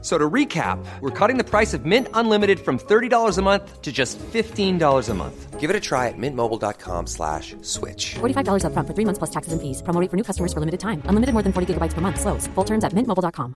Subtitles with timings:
[0.00, 3.90] So to recap, we're cutting the price of Mint Unlimited from $30 a month to
[3.90, 5.58] just $15 a month.
[5.58, 8.14] Give it a try at mintmobile.com slash switch.
[8.20, 9.82] $45 up front for three months plus taxes and fees.
[9.82, 11.02] Promo rate for new customers for limited time.
[11.06, 12.20] Unlimited more than 40 gigabytes per month.
[12.20, 12.46] Slows.
[12.54, 13.54] Full terms at mintmobile.com.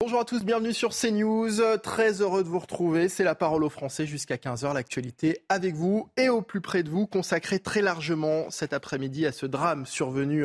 [0.00, 1.78] Bonjour à tous, bienvenue sur CNews.
[1.82, 3.08] Très heureux de vous retrouver.
[3.08, 4.74] C'est la parole aux Français jusqu'à 15h.
[4.74, 9.32] L'actualité avec vous et au plus près de vous, consacrée très largement cet après-midi à
[9.32, 10.44] ce drame survenu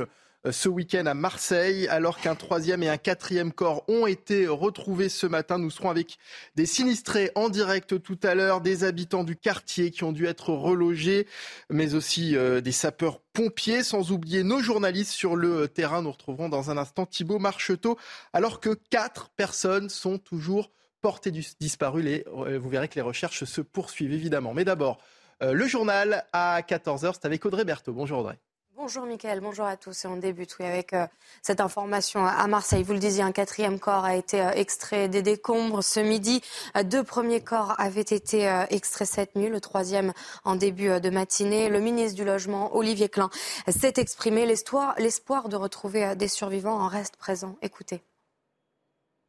[0.49, 5.27] ce week-end à Marseille, alors qu'un troisième et un quatrième corps ont été retrouvés ce
[5.27, 5.57] matin.
[5.57, 6.17] Nous serons avec
[6.55, 10.52] des sinistrés en direct tout à l'heure, des habitants du quartier qui ont dû être
[10.52, 11.27] relogés,
[11.70, 16.02] mais aussi euh, des sapeurs-pompiers, sans oublier nos journalistes sur le terrain.
[16.02, 17.98] Nous retrouverons dans un instant Thibaut Marcheteau,
[18.31, 22.23] alors que quatre personnes sont toujours portées disparues.
[22.27, 24.54] Euh, vous verrez que les recherches se poursuivent évidemment.
[24.54, 24.99] Mais d'abord,
[25.41, 27.93] le journal à 14h, c'est avec Audrey Berthaud.
[27.93, 28.40] Bonjour Audrey.
[28.82, 30.05] Bonjour Mickaël, bonjour à tous.
[30.05, 31.05] Et on débute oui, avec euh,
[31.41, 32.82] cette information à Marseille.
[32.82, 36.41] Vous le disiez, un quatrième corps a été euh, extrait des décombres ce midi.
[36.77, 40.13] Euh, deux premiers corps avaient été extraits cette nuit, le troisième
[40.46, 41.68] en début de matinée.
[41.68, 43.30] Le ministre du Logement, Olivier Klein,
[43.68, 44.46] s'est exprimé.
[44.46, 47.57] L'espoir de retrouver des survivants en reste présent.
[47.62, 48.02] Écoutez.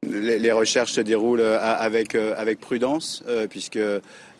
[0.08, 3.78] Les recherches se déroulent avec, avec prudence, puisque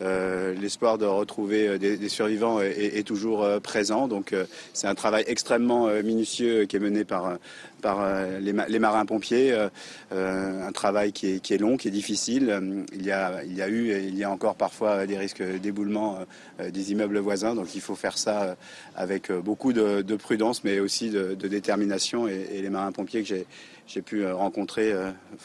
[0.03, 4.09] euh, l'espoir de retrouver euh, des, survivants est, toujours euh, présent.
[4.09, 4.35] Donc
[4.73, 7.37] c'est un travail extrêmement minutieux qui est mené par,
[7.83, 8.07] par
[8.41, 9.69] les, marins-pompiers.
[10.13, 12.85] un travail qui est, long, qui est difficile.
[12.95, 15.43] Il y a, il y a eu et il y a encore parfois des risques
[15.43, 16.19] d'éboulement
[16.63, 17.55] des immeubles voisins.
[17.55, 18.57] Donc il faut faire ça
[18.97, 22.29] avec beaucoup de, prudence, mais aussi de, détermination.
[22.29, 23.47] Et, et les marins-pompiers que j'ai
[23.93, 24.95] j'ai pu rencontrer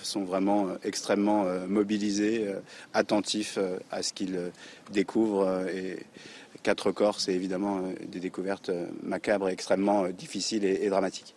[0.04, 2.48] sont vraiment extrêmement mobilisés,
[2.94, 3.58] attentifs
[3.92, 4.52] à ce qu'ils
[4.92, 5.48] découvre.
[5.48, 6.06] Euh, et
[6.64, 11.36] quatre corps, c'est évidemment euh, des découvertes euh, macabres et extrêmement difficiles et, dramatiques.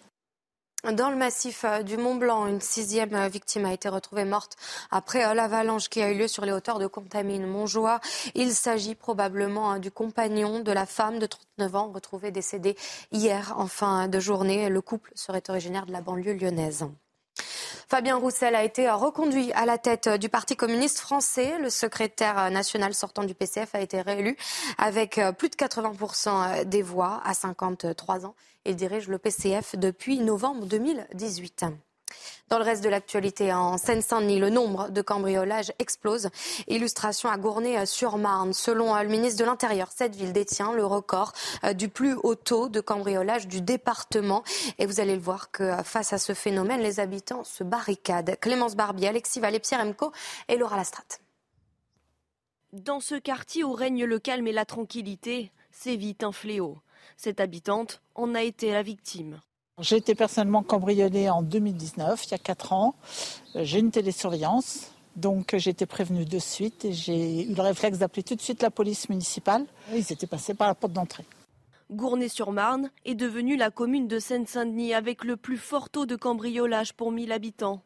[0.93, 4.56] Dans le massif du Mont Blanc, une sixième victime a été retrouvée morte
[4.93, 8.00] après l'avalanche qui a eu lieu sur les hauteurs de Contamine, Montjoie.
[8.37, 12.77] Il s'agit probablement hein, du compagnon de la femme de 39 ans retrouvée décédée
[13.11, 14.69] hier en fin de journée.
[14.69, 16.87] Le couple serait originaire de la banlieue lyonnaise.
[17.91, 21.59] Fabien Roussel a été reconduit à la tête du Parti communiste français.
[21.59, 24.37] Le secrétaire national sortant du PCF a été réélu
[24.76, 28.34] avec plus de 80% des voix à 53 ans.
[28.66, 31.65] Il dirige le PCF depuis novembre 2018.
[32.48, 36.30] Dans le reste de l'actualité, en Seine-Saint-Denis, le nombre de cambriolages explose.
[36.66, 38.54] Illustration à Gournay-sur-Marne.
[38.54, 41.32] Selon le ministre de l'Intérieur, cette ville détient le record
[41.64, 44.44] euh, du plus haut taux de cambriolage du département.
[44.78, 48.38] Et vous allez le voir que euh, face à ce phénomène, les habitants se barricadent.
[48.40, 50.12] Clémence Barbier, Alexis Vallée, Pierre Emco
[50.48, 51.20] et Laura Lastrate.
[52.72, 56.78] Dans ce quartier où règne le calme et la tranquillité, c'est vite un fléau.
[57.16, 59.40] Cette habitante en a été la victime.
[59.81, 62.94] J'ai été personnellement cambriolée en 2019, il y a 4 ans.
[63.55, 67.99] Euh, j'ai une télésurveillance, donc j'ai été prévenue de suite et j'ai eu le réflexe
[67.99, 69.67] d'appeler tout de suite la police municipale.
[69.94, 71.25] Ils étaient passés par la porte d'entrée.
[71.93, 77.12] Gournay-sur-Marne est devenue la commune de Seine-Saint-Denis avec le plus fort taux de cambriolage pour
[77.12, 77.81] 1000 habitants.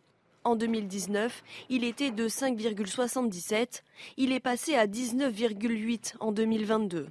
[0.45, 3.83] En 2019, il était de 5,77.
[4.17, 7.09] Il est passé à 19,8 en 2022.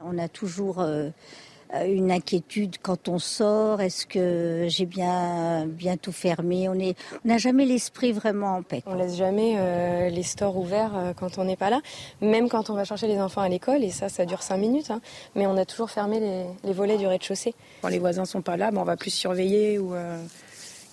[0.00, 1.10] On a toujours euh, euh,
[1.86, 3.80] une inquiétude quand on sort.
[3.80, 6.68] Est-ce que j'ai bien, bien tout fermé?
[6.68, 6.74] On
[7.24, 8.82] n'a jamais l'esprit vraiment en paix.
[8.86, 11.80] On laisse jamais euh, les stores ouverts euh, quand on n'est pas là,
[12.20, 14.90] même quand on va chercher les enfants à l'école, et ça, ça dure cinq minutes.
[14.90, 15.00] Hein.
[15.34, 16.20] mais on a toujours fermé
[16.64, 17.54] les, volets du rez-de-chaussée.
[17.82, 19.94] Quand les voisins sont pas là, ben, on va plus surveiller ou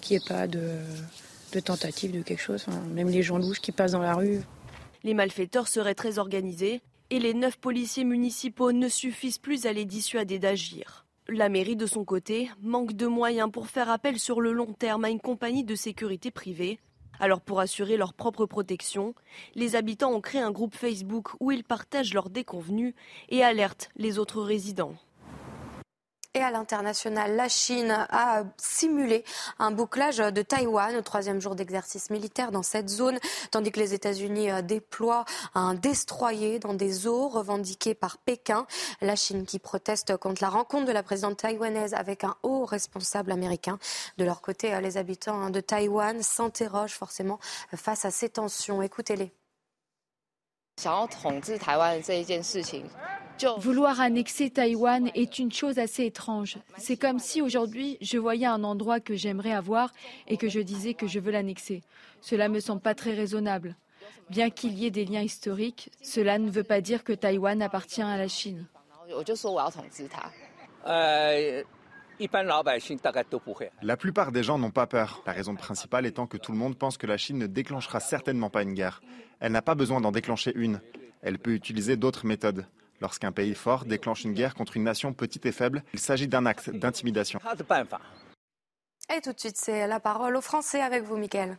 [0.02, 0.69] qu'il n'y ait pas de,
[1.53, 2.66] de, tentative de quelque chose.
[2.94, 4.42] même les gens louches qui passent dans la rue.
[5.03, 6.81] Les malfaiteurs seraient très organisés
[7.15, 11.05] et les neuf policiers municipaux ne suffisent plus à les dissuader d'agir.
[11.29, 15.05] La mairie, de son côté, manque de moyens pour faire appel sur le long terme
[15.05, 16.77] à une compagnie de sécurité privée.
[17.21, 19.15] Alors pour assurer leur propre protection,
[19.56, 22.94] les habitants ont créé un groupe Facebook où ils partagent leurs déconvenus
[23.29, 24.95] et alertent les autres résidents.
[26.35, 29.23] Et à l'international, la Chine a simulé
[29.57, 33.19] un bouclage de Taïwan au troisième jour d'exercice militaire dans cette zone,
[33.51, 35.23] tandis que les États-Unis euh, déploient
[35.53, 38.67] un destroyer dans des eaux revendiquées par Pékin.
[38.99, 43.31] La Chine qui proteste contre la rencontre de la présidente taïwanaise avec un haut responsable
[43.31, 43.79] américain.
[44.17, 47.39] De leur côté, euh, les habitants hein, de Taïwan s'interrogent forcément
[47.73, 48.81] face à ces tensions.
[48.81, 49.31] Écoutez-les.
[53.57, 56.57] Vouloir annexer Taïwan est une chose assez étrange.
[56.77, 59.91] C'est comme si aujourd'hui je voyais un endroit que j'aimerais avoir
[60.27, 61.81] et que je disais que je veux l'annexer.
[62.21, 63.75] Cela me semble pas très raisonnable.
[64.29, 68.01] Bien qu'il y ait des liens historiques, cela ne veut pas dire que Taïwan appartient
[68.01, 68.67] à la Chine.
[73.81, 76.77] La plupart des gens n'ont pas peur, la raison principale étant que tout le monde
[76.77, 79.01] pense que la Chine ne déclenchera certainement pas une guerre.
[79.41, 80.79] Elle n'a pas besoin d'en déclencher une.
[81.21, 82.65] Elle peut utiliser d'autres méthodes.
[83.01, 86.45] Lorsqu'un pays fort déclenche une guerre contre une nation petite et faible, il s'agit d'un
[86.45, 87.39] acte d'intimidation.
[89.15, 91.57] Et tout de suite, c'est la parole aux Français avec vous, Mickaël.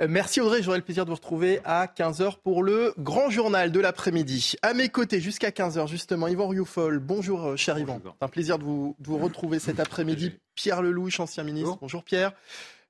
[0.00, 3.72] Euh, merci Audrey, j'aurai le plaisir de vous retrouver à 15h pour le grand journal
[3.72, 4.54] de l'après-midi.
[4.62, 7.00] À mes côtés jusqu'à 15h justement, Yvan Rioufol.
[7.00, 8.00] Bonjour euh, cher Yvan.
[8.04, 10.34] C'est un plaisir de vous, de vous retrouver cet après-midi.
[10.54, 11.78] Pierre Lelouch, ancien ministre.
[11.80, 12.32] Bonjour, Pierre.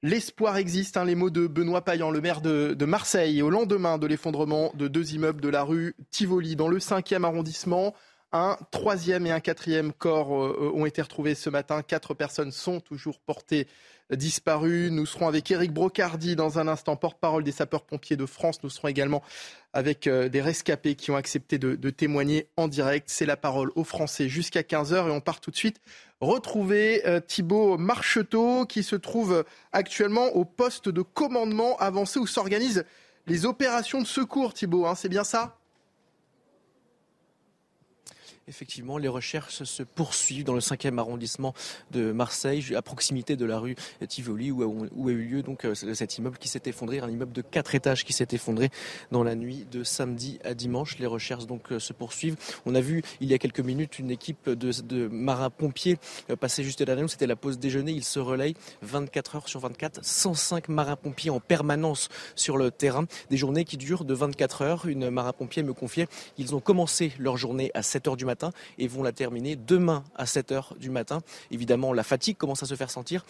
[0.04, 4.06] L'espoir existe, hein, les mots de Benoît Payan, le maire de, Marseille, au lendemain de
[4.06, 7.94] l'effondrement de deux immeubles de la rue Tivoli, dans le 5e arrondissement.
[8.30, 11.82] Un troisième et un quatrième corps euh, ont été retrouvés ce matin.
[11.82, 13.66] Quatre personnes sont toujours portées
[14.10, 14.90] disparues.
[14.90, 18.62] Nous serons avec Éric Brocardi dans un instant, porte-parole des sapeurs-pompiers de France.
[18.62, 19.22] Nous serons également
[19.72, 23.08] avec euh, des rescapés qui ont accepté de, témoigner en direct.
[23.10, 25.80] C'est la parole aux Français jusqu'à 15h et on part tout de suite
[26.20, 32.84] retrouver euh, Thibault Marcheteau qui se trouve actuellement au poste de commandement avancé où s'organisent
[33.26, 34.54] les opérations de secours.
[34.54, 35.57] Thibault, hein, c'est bien ça?
[38.48, 41.52] Effectivement, les recherches se poursuivent dans le 5e arrondissement
[41.90, 43.76] de Marseille, à proximité de la rue
[44.08, 47.42] Tivoli, où a, eu lieu donc euh, cet immeuble qui s'est effondré, un immeuble de
[47.42, 48.70] 4 étages qui s'est effondré
[49.12, 50.98] dans la nuit de samedi à dimanche.
[50.98, 52.36] Les recherches donc euh, se poursuivent.
[52.64, 55.98] On a vu il y a quelques minutes une équipe de, marins-pompiers
[56.30, 57.08] euh, passer juste derrière nous.
[57.08, 57.92] C'était la pause déjeuner.
[57.92, 63.04] Ils se relayent 24 heures sur 24, 105 marins-pompiers en permanence sur le terrain.
[63.28, 64.86] Des journées qui durent de 24 heures.
[64.86, 66.08] Une marin-pompier me confiait,
[66.38, 68.37] ils ont commencé leur journée à 7 heures du matin
[68.78, 71.20] et vont la terminer demain à 7 h du matin.
[71.50, 73.24] Évidemment, la fatigue commence à se faire sentir,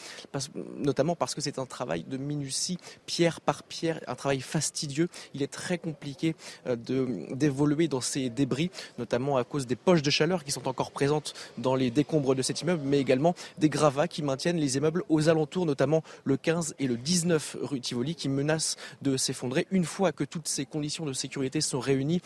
[0.77, 5.09] notamment parce que c'est un travail de minutie, pierre par pierre, un travail fastidieux.
[5.35, 6.35] Il est très compliqué
[6.67, 10.91] euh, d'évoluer dans ces débris, notamment à cause des poches de chaleur qui sont encore
[10.91, 15.03] présentes dans les décombres de cet immeuble, mais également des gravats qui maintiennent les immeubles
[15.09, 19.85] aux alentours, notamment le 15 et le 19 rue Tivoli, qui menacent de s'effondrer une
[19.85, 22.21] fois que toutes ces conditions de sécurité sont réunies.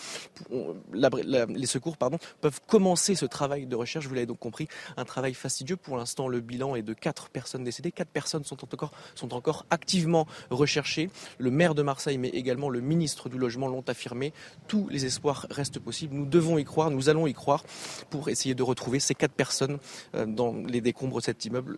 [0.92, 4.06] les secours pardon, peuvent commencer ce travail de recherche.
[4.06, 4.66] Vous l'avez donc compris,
[4.96, 5.76] un travail fastidieux.
[5.76, 7.92] Pour l'instant, le bilan est de quatre personnes décédées.
[7.92, 11.10] Quatre personnes sont encore, sont encore activement recherchées.
[11.38, 14.32] Le maire de Marseille, mais également le ministre du Logement l'ont affirmé.
[14.68, 16.14] Tous les espoirs restent possibles.
[16.14, 17.62] Nous devons y croire, nous allons y croire
[18.08, 19.76] pour essayer de retrouver ces quatre personnes
[20.14, 21.76] euh, dans les décombres de cet immeuble,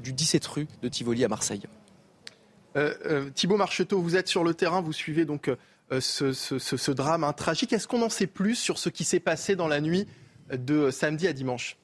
[0.00, 1.64] du 17 rue de Tivoli à Marseille.
[2.76, 5.50] Euh, euh, Thibault Marcheteau, vous êtes sur le terrain, vous suivez donc
[6.00, 7.74] ce, ce, drame tragique.
[7.74, 10.06] Est-ce qu'on en sait plus sur ce qui s'est passé dans la nuit
[10.52, 11.76] de samedi à dimanche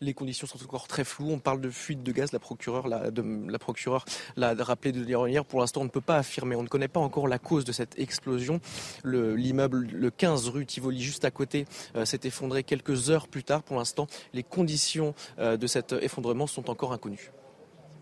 [0.00, 1.30] les conditions sont encore très floues.
[1.30, 2.32] On parle de fuite de gaz.
[2.32, 5.44] La procureure l'a, rappelé de hier.
[5.44, 6.56] Pour l'instant, on ne peut pas affirmer.
[6.56, 8.60] On ne connaît pas encore la cause de cette explosion.
[9.04, 11.66] l'immeuble, le 15 rue Tivoli, juste à côté,
[11.96, 13.62] euh, s'est effondré quelques heures plus tard.
[13.62, 17.30] Pour l'instant, les conditions euh, de cet effondrement sont encore inconnues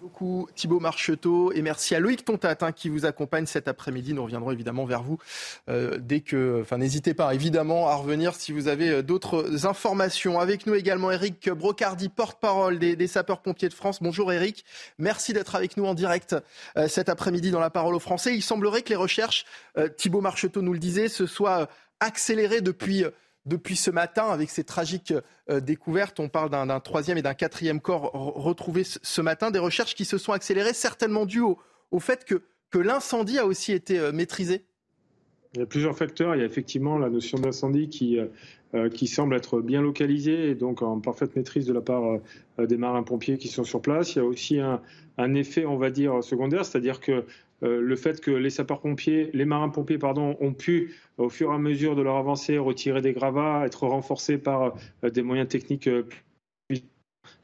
[0.06, 4.14] beaucoup Thibaut Marcheteau et merci à Loïc Tontat hein, qui vous accompagne cet après-midi.
[4.14, 5.18] Nous reviendrons évidemment vers vous
[5.68, 10.38] euh, dès que, enfin n'hésitez pas évidemment à revenir si vous avez euh, d'autres informations.
[10.38, 14.00] Avec nous également Eric Brocardi, porte-parole des, sapeurs-pompiers de France.
[14.00, 14.64] Bonjour Eric,
[14.98, 16.36] merci d'être avec nous en direct
[16.78, 18.32] euh, cet après-midi dans la parole aux Français.
[18.32, 19.44] Il semblerait que les recherches,
[19.96, 23.04] Thibaut Marcheteau nous le disait, se soient accélérées depuis
[23.46, 25.14] depuis ce matin avec ces tragiques
[25.50, 26.20] euh, découvertes.
[26.20, 29.50] On parle d'un troisième et d'un quatrième corps retrouvés ce matin.
[29.50, 31.42] Des recherches qui se sont accélérées, certainement dues
[31.90, 32.42] au, fait que,
[32.78, 34.66] l'incendie a aussi été euh, maîtrisé.
[35.54, 36.34] Il y a plusieurs facteurs.
[36.34, 40.82] Il y a effectivement la notion d'incendie qui, euh, semble être bien localisée et donc
[40.82, 42.18] en parfaite maîtrise de la part
[42.58, 44.14] des marins-pompiers qui sont sur place.
[44.14, 47.24] Il y a aussi un effet, on va dire, secondaire, c'est-à-dire que
[47.62, 51.58] euh, le fait que les sapeurs-pompiers, les marins-pompiers, pardon, ont pu, au fur et à
[51.58, 56.06] mesure de leur avancée, retirer des gravats, être renforcés par euh, des moyens techniques euh,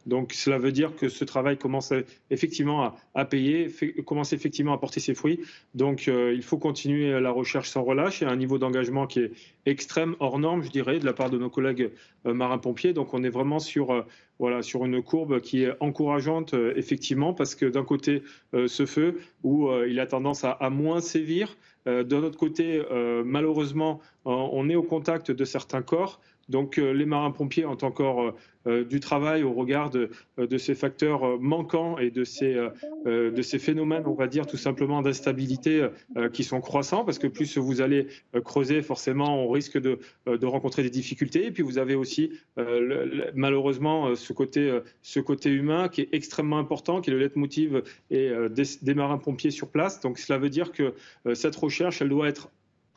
[0.07, 1.93] donc cela veut dire que ce travail commence
[2.31, 3.69] effectivement à, payer,
[4.05, 5.41] commence effectivement à porter ses fruits.
[5.75, 8.23] Donc euh, il faut continuer la recherche sans relâche.
[8.23, 9.33] A un niveau d'engagement qui est
[9.67, 11.91] extrême, hors norme, je dirais, de la part de nos collègues
[12.27, 12.93] euh, marins-pompiers.
[12.93, 14.03] Donc on est vraiment sur, euh,
[14.39, 18.23] voilà, sur une courbe qui est encourageante, effectivement, parce que d'un côté,
[18.53, 22.83] ce feu, où il a tendance à, moins sévir, d'un autre côté,
[23.25, 26.21] malheureusement, on est au contact de certains corps
[26.53, 28.35] Donc les marins-pompiers ont encore
[28.67, 30.11] du travail au regard de,
[30.59, 35.89] ces facteurs manquants et de ces, phénomènes, on va dire tout simplement d'instabilité
[36.33, 38.07] qui sont croissants, parce que plus vous allez
[38.45, 39.99] creuser, forcément, on risque de,
[40.45, 41.47] rencontrer des difficultés.
[41.47, 42.33] Et puis vous avez aussi
[43.35, 44.81] malheureusement ce côté,
[45.47, 48.31] humain qui est extrêmement important, qui est le leitmotiv et,
[48.83, 50.01] des marins-pompiers sur place.
[50.01, 50.95] Donc cela veut dire que
[51.35, 52.51] cette recherche, elle doit être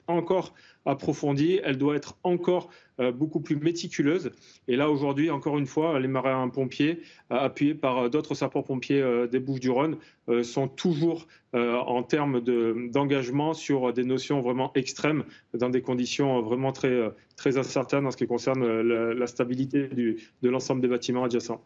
[0.08, 0.54] encore
[0.86, 4.32] approfondie, elle doit être encore euh, beaucoup plus méticuleuse.
[4.68, 7.02] Et là, aujourd'hui, encore une fois, les marins-pompiers,
[7.32, 9.98] euh, appuyés par euh, d'autres sapeurs-pompiers des Bouches-du-Rhône,
[10.44, 15.24] sont toujours en termes d'engagement sur des notions vraiment extrêmes,
[15.54, 20.82] dans des conditions vraiment très, très incertaines en ce qui concerne la, stabilité de l'ensemble
[20.82, 21.62] des bâtiments adjacents.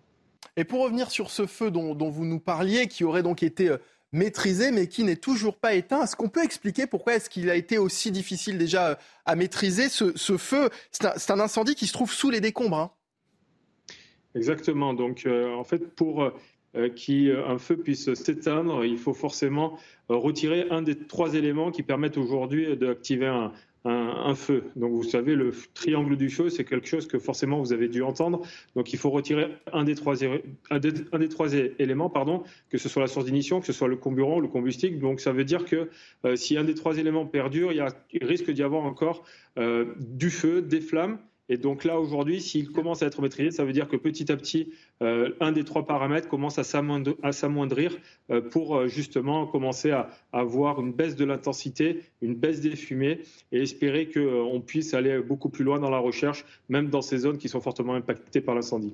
[0.58, 3.76] Et pour revenir sur ce feu dont, vous nous parliez, qui aurait donc été
[4.12, 6.04] maîtrisé, mais qui n'est toujours pas éteint.
[6.04, 9.90] Est-ce qu'on peut expliquer pourquoi est-ce qu'il a été aussi difficile déjà euh, à maîtriser
[9.90, 10.70] ce, feu?
[10.92, 12.78] C'est un, incendie qui se trouve sous les décombres.
[12.78, 12.92] Hein.
[14.36, 14.94] Exactement.
[14.94, 16.34] Donc, euh, en fait, pour euh,
[16.74, 22.78] qu'un feu puisse s'éteindre, il faut forcément retirer un des trois éléments qui permettent aujourd'hui
[22.78, 23.52] d'activer un,
[23.86, 24.64] un, feu.
[24.76, 28.04] Donc vous savez, le triangle du feu, c'est quelque chose que forcément vous avez dû
[28.04, 28.42] entendre.
[28.76, 30.22] Donc il faut retirer un des trois,
[31.80, 35.00] éléments, pardon, que ce soit la source d'ignition, que ce soit le comburant, le combustible.
[35.00, 35.90] Donc ça veut dire que
[36.26, 39.24] euh, si un des trois éléments perdure, il, il risque d'y avoir encore
[39.58, 41.20] euh, du feu, des flammes.
[41.50, 44.38] Et donc là, aujourd'hui, s'il commence à être maîtrisé, ça veut dire que petit à
[44.38, 47.98] petit, euh, un des trois paramètres commence à s'amoindrir
[48.30, 53.22] euh, pour euh, justement commencer à, avoir une baisse de l'intensité, une baisse des fumées
[53.52, 57.40] et espérer qu'on puisse aller beaucoup plus loin dans la recherche, même dans ces zones
[57.40, 58.94] qui sont fortement impactées par l'incendie.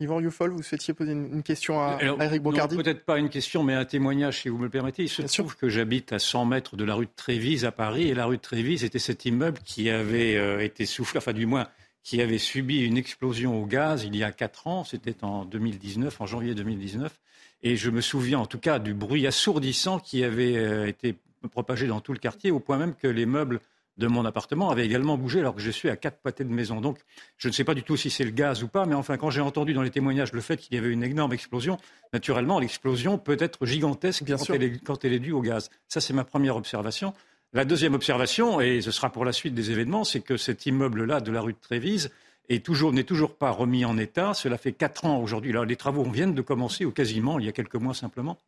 [0.00, 3.74] Yvan Youfol, vous souhaitiez poser une question à, Eric Bocardi Peut-être pas une question, mais
[3.74, 5.02] un témoignage, si vous me le permettez.
[5.02, 8.08] Il se trouve que j'habite à 100 mètres de la rue de Trévise à Paris,
[8.08, 11.46] et la rue de Trévise était cet immeuble qui avait euh, été soufflé, enfin du
[11.46, 11.66] moins
[12.04, 16.20] qui avait subi une explosion au gaz il y a 4 ans, c'était en 2019,
[16.20, 17.20] en janvier 2019,
[17.64, 21.16] et je me souviens en tout cas du bruit assourdissant qui avait euh, été
[21.50, 23.60] propagé dans tout le quartier, au point même que les meubles
[23.98, 26.80] de mon appartement avait également bougé alors que je suis à quatre pâtés de maison.
[26.80, 26.98] Donc
[27.36, 29.30] je ne sais pas du tout si c'est le gaz ou pas, mais enfin quand
[29.30, 31.78] j'ai entendu dans les témoignages le fait qu'il y avait une énorme explosion,
[32.12, 35.70] naturellement l'explosion peut être gigantesque quand elle, est, quand elle, est, due au gaz.
[35.88, 37.12] Ça c'est ma première observation.
[37.52, 41.20] La deuxième observation, et ce sera pour la suite des événements, c'est que cet immeuble-là
[41.20, 42.10] de la rue de Trévise
[42.50, 44.34] n'est toujours, toujours pas remis en état.
[44.34, 45.54] Cela fait quatre ans aujourd'hui.
[45.66, 48.38] Les travaux viennent de commencer, ou quasiment, il y a quelques mois simplement.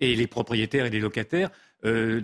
[0.00, 1.50] Et les propriétaires et les locataires
[1.84, 2.22] euh,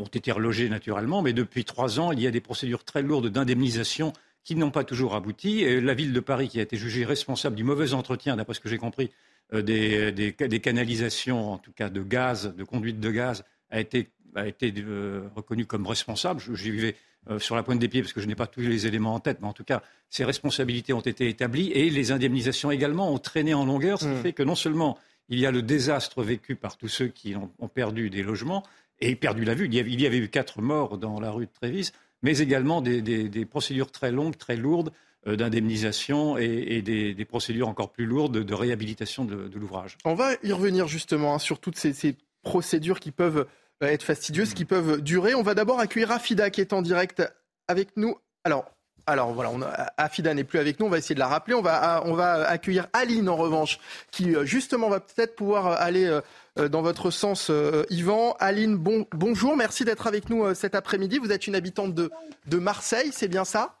[0.00, 3.28] ont été relogés naturellement, mais depuis trois ans, il y a des procédures très lourdes
[3.28, 4.12] d'indemnisation
[4.44, 5.62] qui n'ont pas toujours abouti.
[5.62, 8.60] Et la ville de Paris, qui a été jugée responsable du mauvais entretien, d'après ce
[8.60, 9.10] que j'ai compris,
[9.52, 15.28] euh, des, canalisations, en tout cas de gaz, de conduite de gaz, a été, euh,
[15.34, 16.40] reconnue comme responsable.
[16.54, 16.96] J'y vivais
[17.30, 19.20] euh, sur la pointe des pieds parce que je n'ai pas tous les éléments en
[19.20, 23.18] tête, mais en tout cas, ces responsabilités ont été établies et les indemnisations également ont
[23.18, 24.22] traîné en longueur, ce qui mmh.
[24.22, 27.68] fait que non seulement il y a le désastre vécu par tous ceux qui ont
[27.68, 28.64] perdu des logements,
[29.00, 29.66] et perdu la vue.
[29.66, 31.92] Il y, avait, eu quatre morts dans la rue de Trévis,
[32.22, 34.92] mais également des, procédures très longues, très lourdes
[35.26, 39.96] euh, d'indemnisation et, des, procédures encore plus lourdes de réhabilitation de, l'ouvrage.
[40.04, 43.46] On va y revenir justement hein, sur toutes ces, procédures qui peuvent
[43.82, 45.34] euh, être fastidieuses, qui peuvent durer.
[45.34, 47.22] On va d'abord accueillir Afida qui est en direct
[47.68, 48.16] avec nous.
[48.44, 48.72] Alors,
[49.06, 49.60] alors voilà, on
[49.96, 51.54] Afida n'est plus avec nous, on va essayer de la rappeler.
[51.54, 53.78] On va, on va accueillir Aline en revanche,
[54.10, 56.20] qui euh, justement va peut-être pouvoir aller euh,
[56.56, 58.34] dans votre sens, euh, Yvan.
[58.40, 61.18] Aline, bonjour, merci d'être avec nous euh, cet après-midi.
[61.18, 62.10] Vous êtes une habitante de,
[62.46, 63.76] de Marseille, c'est bien ça?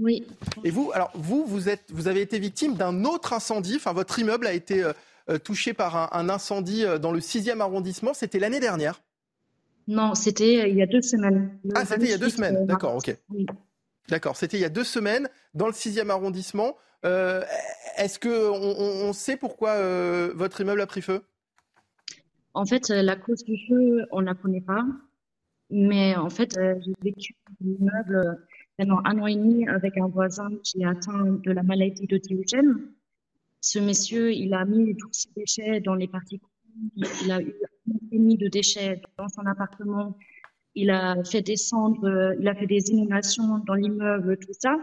[0.00, 0.26] Oui.
[0.62, 4.18] Et vous, alors vous, vous, êtes, vous avez été victime d'un autre incendie, enfin votre
[4.18, 4.84] immeuble a été
[5.42, 9.02] touché par un, incendie dans le 6e arrondissement, c'était l'année dernière
[9.88, 11.58] Non, c'était il y a deux semaines.
[11.74, 13.16] ah, c'était il y a deux semaines, d'accord, ok.
[14.08, 16.76] D'accord, c'était il y a deux semaines dans le 6e arrondissement.
[17.02, 19.76] Est-ce qu'on on sait pourquoi
[20.28, 21.24] votre immeuble a pris feu?
[22.58, 24.84] En fait, euh, la cause du feu, on ne la connaît pas.
[25.70, 28.34] Mais en fait, euh, j'ai vécu l'immeuble euh,
[28.76, 32.16] pendant un an et demi avec un voisin qui est atteint de la maladie de
[32.16, 32.74] Diogène.
[33.60, 36.40] Ce monsieur, il a mis tous ses déchets dans les parties
[37.22, 37.54] il a eu
[37.88, 40.16] un demi de déchets dans son appartement.
[40.74, 44.76] Il a fait descendre, il a fait des inondations dans l'immeuble, tout ça.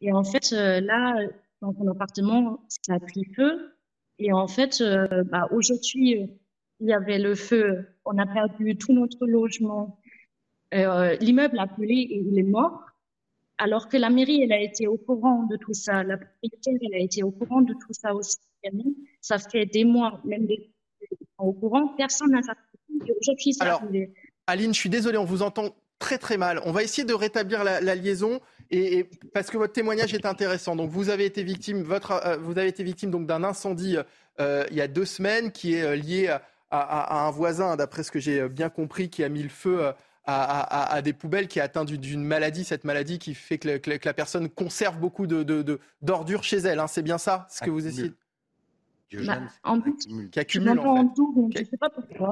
[0.00, 1.18] Et en fait, là,
[1.60, 3.72] dans son appartement, ça a pris feu.
[4.20, 4.80] Et en fait,
[5.30, 6.30] bah, aujourd'hui,
[6.80, 9.98] il y avait le feu, on a perdu tout notre logement.
[10.74, 12.82] Euh, l'immeuble a brûlé et il est mort.
[13.58, 16.02] Alors que la mairie, elle a été au courant de tout ça.
[16.02, 18.36] La propriétaire, elle a été au courant de tout ça aussi.
[19.20, 20.70] Ça fait des mois, même des
[21.38, 21.88] au courant.
[21.96, 22.40] Personne n'a
[23.20, 23.82] Aujourd'hui, ça Alors,
[24.46, 26.60] Aline, je suis désolé, on vous entend très très mal.
[26.64, 28.40] On va essayer de rétablir la, liaison.
[28.70, 30.76] Et, parce que votre témoignage est intéressant.
[30.76, 33.96] Donc vous avez été victime, votre, euh, vous avez été victime donc d'un incendie
[34.40, 38.18] euh, il y a deux semaines qui est lié à, un voisin, d'après ce que
[38.18, 39.92] j'ai bien compris, qui a mis le feu
[40.26, 44.48] à, des poubelles, qui est atteint d'une maladie, cette maladie qui fait que, la personne
[44.48, 46.80] conserve beaucoup de, d'ordures chez elle.
[46.80, 46.88] Hein.
[46.88, 48.12] C'est bien ça, ce que vous essayez?
[49.24, 49.80] Bah, en
[50.32, 51.14] qui accumule en
[51.54, 51.64] fait.
[51.64, 52.30] sais pas pourquoi.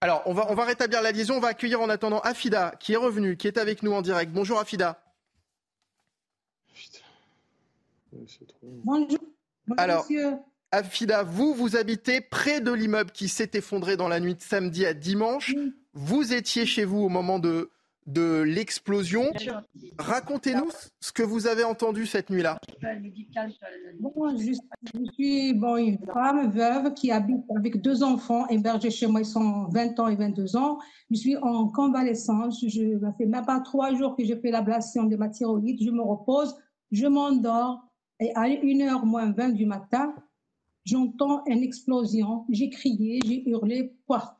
[0.00, 1.34] Alors, on va, on va rétablir la liaison.
[1.34, 4.32] On va accueillir en attendant Afida, qui est revenu, qui est avec nous en direct.
[4.32, 5.02] Bonjour Afida.
[8.84, 9.18] Bonjour.
[9.76, 10.06] Alors,
[10.74, 14.84] Afida, vous, vous habitez près de l'immeuble qui s'est effondré dans la nuit de samedi
[14.84, 15.54] à dimanche.
[15.92, 17.70] Vous étiez chez vous au moment de,
[18.08, 19.30] de l'explosion.
[19.98, 20.68] Racontez-nous
[21.00, 22.58] ce que vous avez entendu cette nuit-là.
[24.36, 29.20] je, suis bon, une femme veuve qui habite avec deux enfants hébergés chez moi.
[29.20, 30.80] Ils sont 20 ans et 22 ans.
[31.08, 32.64] Je suis en convalescence.
[32.66, 35.80] Je, ça fait même pas trois jours que j'ai fait l'ablation de ma thyroïde.
[35.80, 36.56] Je me repose,
[36.90, 37.80] je m'endors.
[38.18, 40.14] Et à 1h moins 20 du matin,
[40.84, 42.44] j'entends une explosion.
[42.50, 43.96] J'ai crié, j'ai hurlé.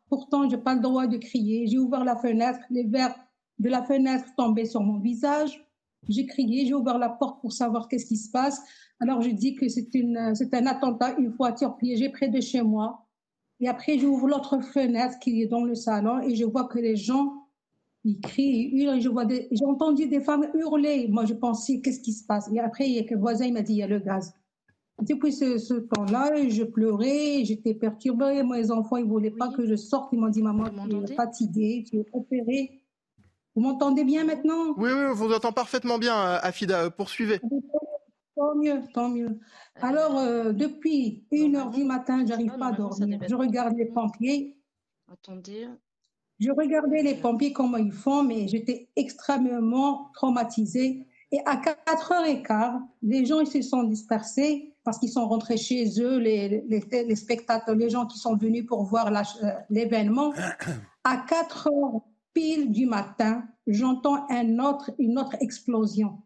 [0.08, 1.66] Pourtant, je n'ai pas le droit de crier.
[1.66, 2.60] J'ai ouvert la fenêtre.
[2.70, 3.14] Les verres
[3.58, 5.66] de la fenêtre tombaient sur mon visage.
[6.08, 8.60] J'ai crié, j'ai ouvert la porte pour savoir qu'est-ce qui se passe.
[9.00, 13.06] Alors je dis que c'est un attentat, une voiture piégée près de chez moi.
[13.60, 16.96] Et après, j'ouvre l'autre fenêtre qui est dans le salon et je vois que les
[16.96, 17.46] gens,
[18.04, 19.00] ils crient, ils hurlent.
[19.00, 21.08] Je vois j'ai entendu des femmes hurler.
[21.08, 22.50] Moi, je pensais, qu'est-ce qui se passe?
[22.52, 24.34] Et après, il y a voisin, il m'a dit, il y a le gaz.
[25.02, 28.42] Depuis ce, ce temps-là, je pleurais, j'étais perturbée.
[28.42, 30.12] Moi, les enfants, ils voulaient pas que je sorte.
[30.12, 32.80] Ils m'ont dit, maman, tu es fatiguée, tu es opérée.
[33.54, 34.74] Vous m'entendez bien maintenant?
[34.76, 36.90] Oui, oui, on vous entend parfaitement bien, euh, Afida.
[36.90, 37.40] Poursuivez.
[38.36, 39.38] Tant mieux, tant mieux.
[39.80, 43.20] Alors, euh, depuis 1 heure du matin, j'arrive pas à dormir.
[43.28, 44.56] Je regarde les pompiers.
[45.12, 45.68] Attendez.
[46.40, 51.06] Je regardais les pompiers, comment ils font, mais j'étais extrêmement traumatisée.
[51.30, 56.18] Et à 4h15, les gens ils se sont dispersés parce qu'ils sont rentrés chez eux,
[56.18, 60.32] les, les, spectateurs, les gens qui sont venus pour voir euh, l'événement.
[61.02, 62.02] À 4 h
[62.34, 66.18] pile du matin, j'entends un autre, une autre explosion.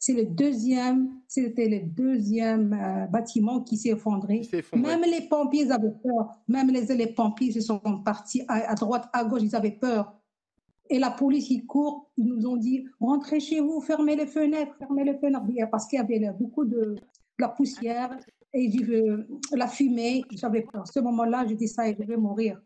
[0.00, 4.42] C'est le deuxième, c'était le deuxième euh, bâtiment qui s'est effondré.
[4.74, 6.42] Même les pompiers avaient peur.
[6.48, 10.12] Même les, les pompiers se sont partis à, droite, à gauche, ils avaient peur.
[10.90, 14.74] Et la police, ils courent, ils nous ont dit rentrez chez vous, fermez les fenêtres,
[14.78, 16.96] fermez les fenêtres, parce qu'il y avait beaucoup de
[17.38, 18.16] la poussière
[18.52, 18.70] et
[19.52, 20.24] la fumée.
[20.32, 20.82] J'avais peur.
[20.82, 22.60] À ce moment-là, je dis ça, je vais mourir.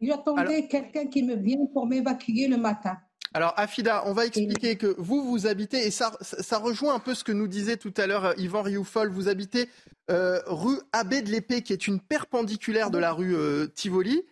[0.00, 2.96] J'attendais quelqu'un qui me vienne pour m'évacuer le matin.
[3.32, 7.14] Alors, Afida, on va expliquer que vous, vous habitez, et ça, ça rejoint un peu
[7.14, 9.68] ce que nous disait tout à l'heure euh, Yvan Rioufol, vous habitez
[10.10, 14.24] euh, rue Abbé de l'Épée, qui est une perpendiculaire de la rue euh, Tivoli.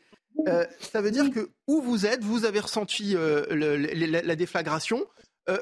[0.81, 3.15] ça veut dire que où vous êtes, vous avez ressenti
[3.51, 5.07] la, déflagration.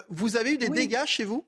[0.09, 1.47] vous avez eu des dégâts chez vous?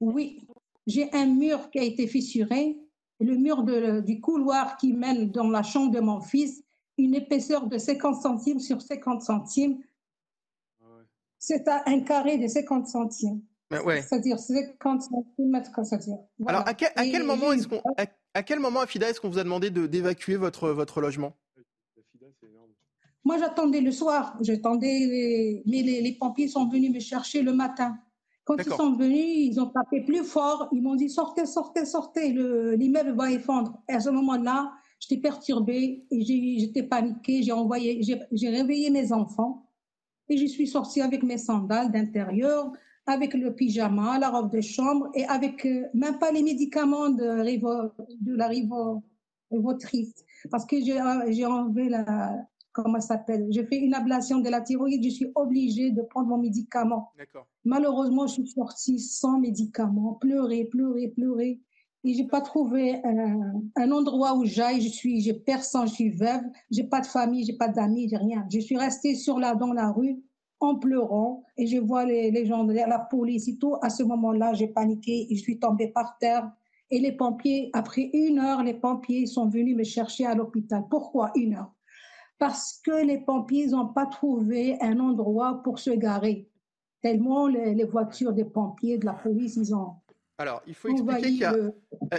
[0.00, 0.46] Oui,
[0.86, 2.78] j'ai un mur qui a été fissuré,
[3.20, 3.62] le mur
[4.02, 6.62] du couloir qui mène dans la chambre de mon fils
[6.98, 9.78] une épaisseur de 50 centimes sur 50 centimes.
[11.38, 13.42] C'est un carré de 50 centimes.
[13.70, 16.18] C'est-à-dire 50 centimes, c'est-à-dire.
[16.46, 17.82] Alors, à quel, moment est-ce qu'on,
[18.34, 21.36] à, quel moment, Afida, est-ce qu'on vous a demandé d'évacuer votre, votre logement?
[23.24, 24.36] Moi, j'attendais le soir.
[24.40, 27.98] J'attendais, mais les, pompiers sont venus me chercher le matin.
[28.46, 30.68] Quand ils sont venus, ils ont tapé plus fort.
[30.72, 32.32] Ils m'ont dit sortez, sortez, sortez.
[32.32, 33.82] l'immeuble va effondre.
[33.88, 37.42] Et à ce moment-là, J'étais perturbée et j'étais paniquée.
[37.42, 39.68] J'ai envoyé, j'ai réveillé mes enfants
[40.28, 42.72] et je suis sortie avec mes sandales d'intérieur,
[43.06, 47.44] avec le pyjama, la robe de chambre et avec euh, même pas les médicaments de,
[48.20, 52.34] de la rivotrice parce que j'ai enlevé la,
[52.82, 53.46] comment ça s'appelle?
[53.50, 57.10] J'ai fait une ablation de la thyroïde, je suis obligée de prendre mon médicament.
[57.64, 61.60] Malheureusement, je suis sortie sans médicament, pleurer, pleurer, pleurer
[62.04, 64.80] et j'ai pas trouvé un, endroit où j'aille.
[64.80, 68.18] Je suis, j'ai personne, je suis veuve, j'ai pas de famille, j'ai pas d'amis, j'ai
[68.18, 68.46] rien.
[68.52, 70.22] Je suis restée sur la, dans la rue
[70.60, 73.76] en pleurant et je vois les, les gens, la police et tout.
[73.82, 76.50] À ce moment-là, j'ai paniqué et je suis tombée par terre.
[76.90, 80.84] Et les pompiers, après une heure, les pompiers sont venus me chercher à l'hôpital.
[80.88, 81.72] Pourquoi une heure?
[82.38, 86.48] Parce que les pompiers n'ont pas trouvé un endroit pour se garer.
[87.02, 89.96] Tellement les, les voitures des pompiers, de la police, ils ont
[90.38, 91.70] alors, il faut expliquer qu'il y, euh,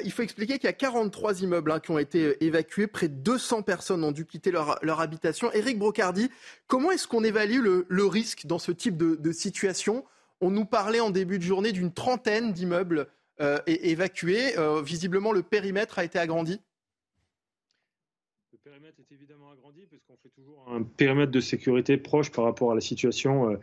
[0.10, 2.88] faut expliquer qu'il y a 43 immeubles hein, qui ont été euh, évacués.
[2.88, 5.52] Près de 200 personnes ont dû quitter leur, habitation.
[5.54, 6.32] Éric Brocardi,
[6.66, 10.04] comment est-ce qu'on évalue le, risque dans ce type de, situation?
[10.42, 13.08] On nous parlait en début de journée d'une trentaine d'immeubles
[13.40, 14.56] euh, évacués.
[14.84, 16.60] visiblement, le périmètre a été agrandi.
[18.68, 22.72] Périmètre est évidemment agrandi parce qu'on fait toujours un périmètre de sécurité proche par rapport
[22.72, 23.56] à la situation euh,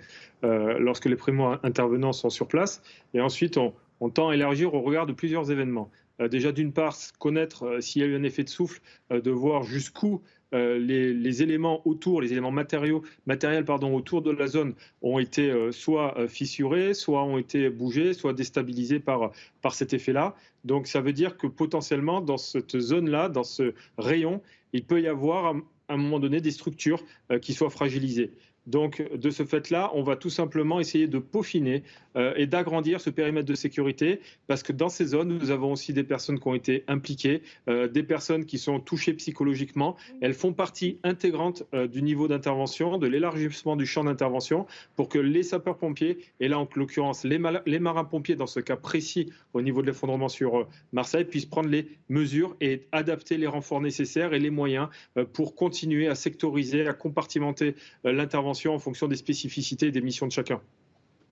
[0.44, 2.82] euh, lorsque les primo-intervenants sont sur place.
[3.12, 3.74] Et ensuite, on,
[4.10, 5.90] tend à élargir au regard de plusieurs événements.
[6.20, 9.62] Euh, déjà, d'une part, connaître s'il y a eu un effet de souffle, de voir
[9.64, 16.94] jusqu'où les, éléments autour, les éléments matériels autour de la zone ont été soit fissurés,
[16.94, 20.36] soit ont été bougés, soit déstabilisés par, par cet effet-là.
[20.64, 24.40] Donc ça veut dire que potentiellement, dans cette zone-là, dans ce rayon,
[24.74, 25.54] il peut y avoir
[25.88, 28.32] à un moment donné des structures euh, qui soient fragilisées.
[28.66, 31.82] Donc, de ce fait-là, on va tout simplement essayer de peaufiner
[32.16, 35.92] euh, et d'agrandir ce périmètre de sécurité, parce que dans ces zones, nous avons aussi
[35.92, 39.96] des personnes qui ont été impliquées, euh, des personnes qui sont touchées psychologiquement.
[40.22, 45.18] Elles font partie intégrante euh, du niveau d'intervention, de l'élargissement du champ d'intervention, pour que
[45.18, 49.82] les sapeurs-pompiers, et là en l'occurrence les, les marins-pompiers, dans ce cas précis au niveau
[49.82, 54.50] de l'effondrement sur Marseille, puissent prendre les mesures et adapter les renforts nécessaires et les
[54.50, 54.88] moyens
[55.32, 57.74] pour continuer à sectoriser, à compartimenter
[58.04, 60.60] l'intervention en fonction des spécificités et des missions de chacun.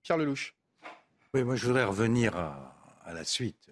[0.03, 0.55] Pierre Lelouch.
[1.33, 3.69] Oui, moi je voudrais revenir à, la suite.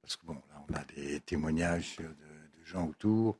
[0.00, 2.06] Parce que bon, là on a des témoignages de,
[2.64, 3.38] gens autour.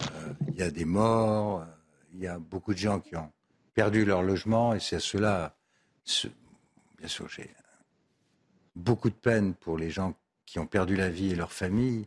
[0.00, 0.04] Euh,
[0.48, 1.66] il y a des morts,
[2.12, 3.32] il y a beaucoup de gens qui ont
[3.74, 5.56] perdu leur logement et c'est à cela,
[6.98, 7.50] bien sûr, j'ai
[8.76, 12.06] beaucoup de peine pour les gens qui ont perdu la vie et leur famille.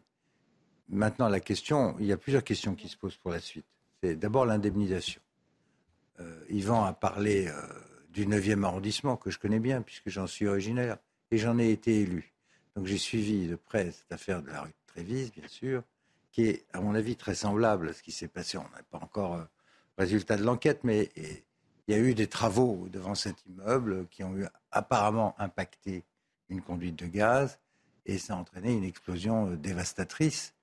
[0.90, 3.66] Maintenant, la question, il y a plusieurs questions qui se posent pour la suite.
[4.04, 5.22] C'est d'abord l'indemnisation.
[6.20, 7.62] Euh, Yvan a parlé euh,
[8.10, 10.98] du 9e arrondissement, que je connais bien, puisque j'en suis originaire,
[11.32, 12.34] et j'en ai été élu.
[12.76, 15.84] Donc j'ai suivi de près cette affaire de la rue de Trévise, bien sûr,
[16.32, 18.58] qui est, à mon avis, très semblable à ce qui s'est passé.
[18.58, 19.48] On n'a pas encore le euh,
[19.98, 24.36] résultat de l'enquête, mais il y a eu des travaux devant cet immeuble qui ont
[24.36, 26.04] eu apparemment impacté
[26.50, 27.60] une conduite de gaz,
[28.06, 30.54] et ça a entraîné une explosion dévastatrice.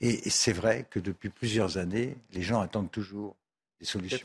[0.00, 3.36] Et c'est vrai que depuis plusieurs années, les gens attendent toujours
[3.78, 4.18] des solutions.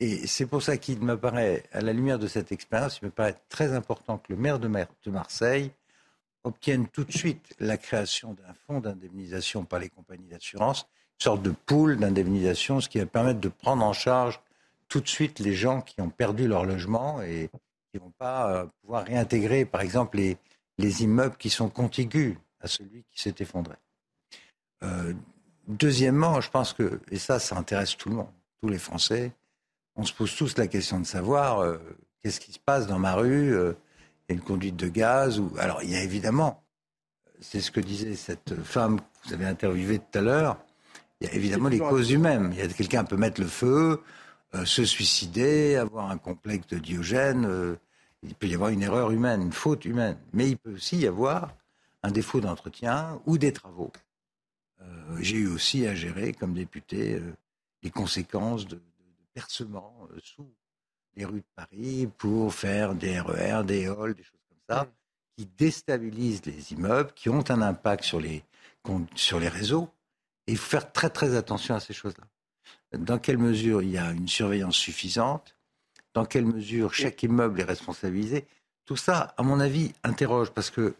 [0.00, 3.10] Et c'est pour ça qu'il me paraît, à la lumière de cette expérience, il me
[3.10, 4.68] paraît très important que le maire de,
[5.06, 5.70] Marseille
[6.42, 10.86] obtienne tout de suite la création d'un fonds d'indemnisation par les compagnies d'assurance,
[11.20, 14.40] une sorte de pool d'indemnisation, ce qui va permettre de prendre en charge
[14.88, 17.48] tout de suite les gens qui ont perdu leur logement et
[17.90, 20.36] qui ne vont pas euh, pouvoir réintégrer, par exemple, les,
[20.78, 23.76] les, immeubles qui sont contigus à celui qui s'est effondré.
[24.82, 25.14] Euh,
[25.68, 29.32] deuxièmement, je pense que, et ça, ça intéresse tout le monde, tous les Français,
[29.96, 31.78] on se pose tous la question de savoir euh,
[32.22, 33.74] qu'est-ce qui se passe dans ma rue, euh,
[34.28, 35.38] il y a une conduite de gaz.
[35.38, 35.52] Ou...
[35.58, 36.64] Alors, il y a évidemment,
[37.40, 40.58] c'est ce que disait cette femme que vous avez interviewée tout à l'heure,
[41.20, 42.50] il y a évidemment les causes humaines.
[42.52, 44.02] Il y a quelqu'un peut mettre le feu,
[44.54, 47.76] euh, se suicider, avoir un complexe de Diogène.
[48.22, 50.16] il peut y avoir une erreur humaine, une faute humaine.
[50.32, 51.54] Mais il peut aussi y avoir
[52.02, 53.92] un défaut d'entretien ou des travaux.
[55.20, 57.18] J'ai eu aussi à gérer, comme député,
[57.82, 58.78] les conséquences de,
[59.34, 60.48] percement euh, sous
[61.16, 64.86] les rues de Paris pour faire des RER, des halls, des choses comme ça,
[65.36, 68.44] qui déstabilisent les immeubles, qui ont un impact sur les,
[69.14, 69.88] sur les réseaux.
[70.46, 72.24] Et il faut faire très très attention à ces choses-là.
[72.98, 75.56] Dans quelle mesure il y a une surveillance suffisante?
[76.14, 78.46] Dans quelle mesure chaque immeuble est responsabilisé?
[78.84, 80.94] Tout ça, à mon avis, interroge parce que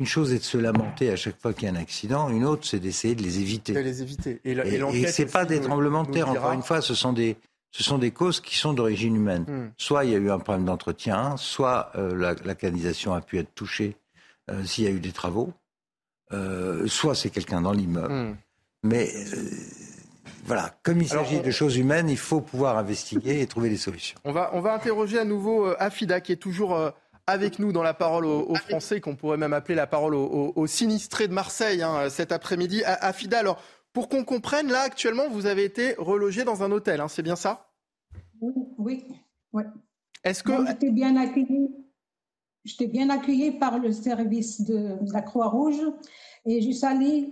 [0.00, 2.44] une chose est de se lamenter à chaque fois qu'il y a un accident, une
[2.44, 3.72] autre, c'est d'essayer de les éviter.
[3.72, 4.40] De les éviter.
[4.44, 7.36] Et, et, et c'est pas des tremblements de terre, encore une fois, ce sont des,
[7.70, 9.44] ce sont des causes qui sont d'origine humaine.
[9.46, 9.70] Hmm.
[9.76, 13.54] Soit il y a eu un problème d'entretien, soit euh, la, canalisation a pu être
[13.54, 13.96] touchée
[14.50, 15.52] euh, s'il y a eu des travaux,
[16.32, 18.12] euh, soit c'est quelqu'un dans l'immeuble.
[18.12, 18.36] Hmm.
[18.84, 19.10] Mais
[20.44, 24.18] voilà, comme il s'agit de choses humaines, il faut pouvoir investiguer et trouver des solutions.
[24.24, 26.92] On va, on va interroger à nouveau Afida, qui est toujours
[27.26, 31.28] avec nous dans la parole aux, Français, qu'on pourrait même appeler la parole aux, sinistrés
[31.28, 32.82] de Marseille hein, cet après-midi.
[32.84, 33.60] Afida, alors
[33.98, 37.34] pour qu'on comprenne, là, actuellement, vous avez été relogé dans un hôtel, hein, c'est bien
[37.34, 37.68] ça?
[38.40, 39.02] Oui,
[39.52, 39.64] oui.
[40.22, 40.52] Est-ce que...
[40.68, 41.74] J'étais bien accueillie.
[42.64, 45.80] J'étais bien accueillie par le service de, la Croix-Rouge
[46.46, 47.24] et je salue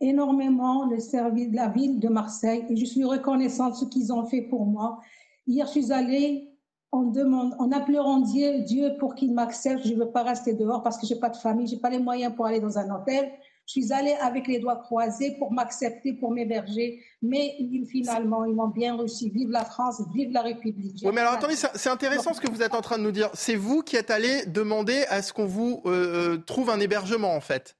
[0.00, 4.12] énormément le service de la ville de Marseille et je suis reconnaissante de ce qu'ils
[4.12, 4.98] ont fait pour moi.
[5.46, 6.50] Hier, je suis allée
[6.90, 9.86] en, demande, en appelant Dieu, Dieu pour qu'il m'accepte.
[9.86, 11.80] Je ne veux pas rester dehors parce que je n'ai pas de famille, je n'ai
[11.80, 13.30] pas les moyens pour aller dans un hôtel.
[13.66, 17.56] Je suis allée avec les doigts croisés pour m'accepter, pour m'héberger, mais
[17.90, 19.28] finalement, ils m'ont bien reçu.
[19.28, 21.00] Vive la France, vive la République.
[21.02, 23.28] Oui, mais alors attendez, c'est intéressant ce que vous êtes en train de nous dire.
[23.34, 27.34] C'est vous qui êtes allé demander à ce qu'on vous euh, euh, trouve un hébergement,
[27.34, 27.76] en fait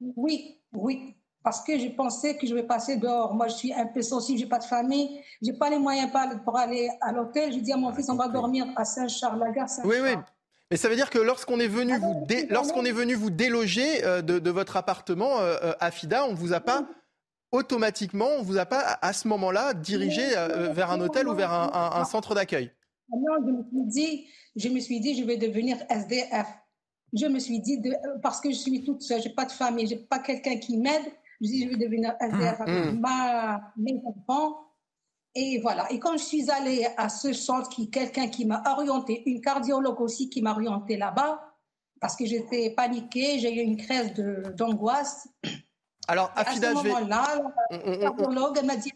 [0.00, 1.14] Oui, oui.
[1.42, 3.34] Parce que je pensais que je vais passer dehors.
[3.34, 6.10] Moi, je suis un peu sensible, j'ai pas de famille, j'ai pas les moyens
[6.42, 7.52] pour aller à l'hôtel.
[7.52, 9.68] Je dis à mon fils, on va dormir à Saint-Charles-la-Gare.
[9.68, 10.14] Saint oui, oui.
[10.70, 14.20] Mais ça veut dire que lorsqu'on est venu vous, lorsqu'on est venu vous déloger euh,
[14.20, 16.88] de, votre appartement euh, euh, à FIDA, on ne vous a pas
[17.52, 21.52] automatiquement, on vous a pas à ce moment-là dirigé euh, vers un hôtel ou vers
[21.52, 22.72] un, centre d'accueil
[23.10, 24.26] Non, je me suis dit,
[24.56, 26.46] je me suis dit, je vais devenir SDF.
[27.12, 29.86] Je me suis dit, de, parce que je suis toute seule, j'ai pas de famille,
[29.86, 31.04] j'ai pas quelqu'un qui m'aide.
[31.40, 33.00] Je me suis dit, je vais devenir SDF avec mmh.
[33.00, 34.65] ma, mes enfants.
[35.38, 35.86] Et voilà.
[35.92, 40.00] Et quand je suis allée à ce centre, qui quelqu'un qui m'a orienté, une cardiologue
[40.00, 41.52] aussi qui m'a orienté là-bas,
[42.00, 44.14] parce que j'étais paniquée, j'ai eu une crise
[44.56, 45.28] d'angoisse.
[46.08, 48.92] Alors, Afida, à ce moment-là, la cardiologue m'a dit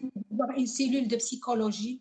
[0.57, 2.00] une cellule de psychologie.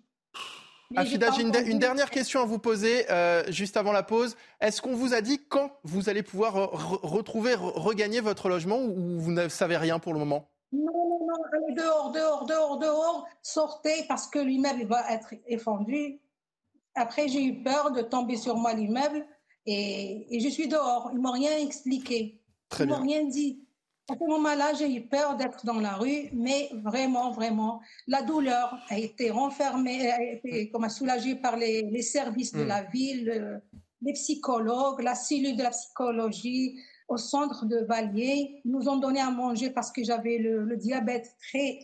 [0.95, 4.37] Afida, j'ai une, dernière question à vous poser euh, juste avant la pause.
[4.61, 6.53] Est-ce qu'on vous a dit quand vous allez pouvoir
[7.03, 10.49] retrouver, regagner votre logement ou vous ne savez rien pour le moment?
[10.71, 16.21] Non, non, non, allez dehors, dehors, dehors, dehors, sortez parce que l'immeuble va être effondré.
[16.95, 19.25] Après, j'ai eu peur de tomber sur moi l'immeuble
[19.65, 21.09] et, je suis dehors.
[21.13, 22.41] Ils m'ont rien expliqué.
[22.69, 23.65] Très Ils m'ont rien dit.
[24.09, 28.79] À ce moment-là, j'ai eu peur d'être dans la rue, mais vraiment, vraiment, la douleur
[28.89, 32.67] a été renfermée, a été comme soulagée par les, services de hmm.
[32.67, 33.61] la ville,
[34.01, 38.61] les psychologues, la cellule de la psychologie, au centre de Valier.
[38.65, 41.79] nous ont donné à manger parce que j'avais le, diabète très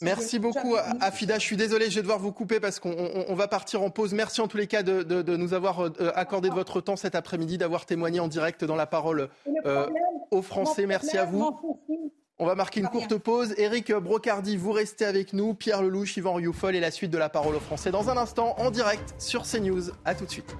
[0.00, 1.38] Merci beaucoup, Afida.
[1.38, 4.14] Je suis désolé, je vais devoir vous couper parce qu'on va partir en pause.
[4.14, 7.58] Merci en tous les cas de, nous avoir euh, accordé de votre temps cet après-midi,
[7.58, 9.28] d'avoir témoigné en direct dans la parole
[9.66, 9.88] euh,
[10.30, 10.86] aux Français.
[10.86, 11.50] Merci à vous.
[12.38, 13.54] On va marquer une courte pause.
[13.58, 15.54] Éric Brocardi, vous restez avec nous.
[15.54, 18.54] Pierre Lelouch, Yvan Rioufol et la suite de la parole aux Français dans un instant
[18.58, 19.90] en direct sur CNews.
[20.04, 20.54] A tout de suite.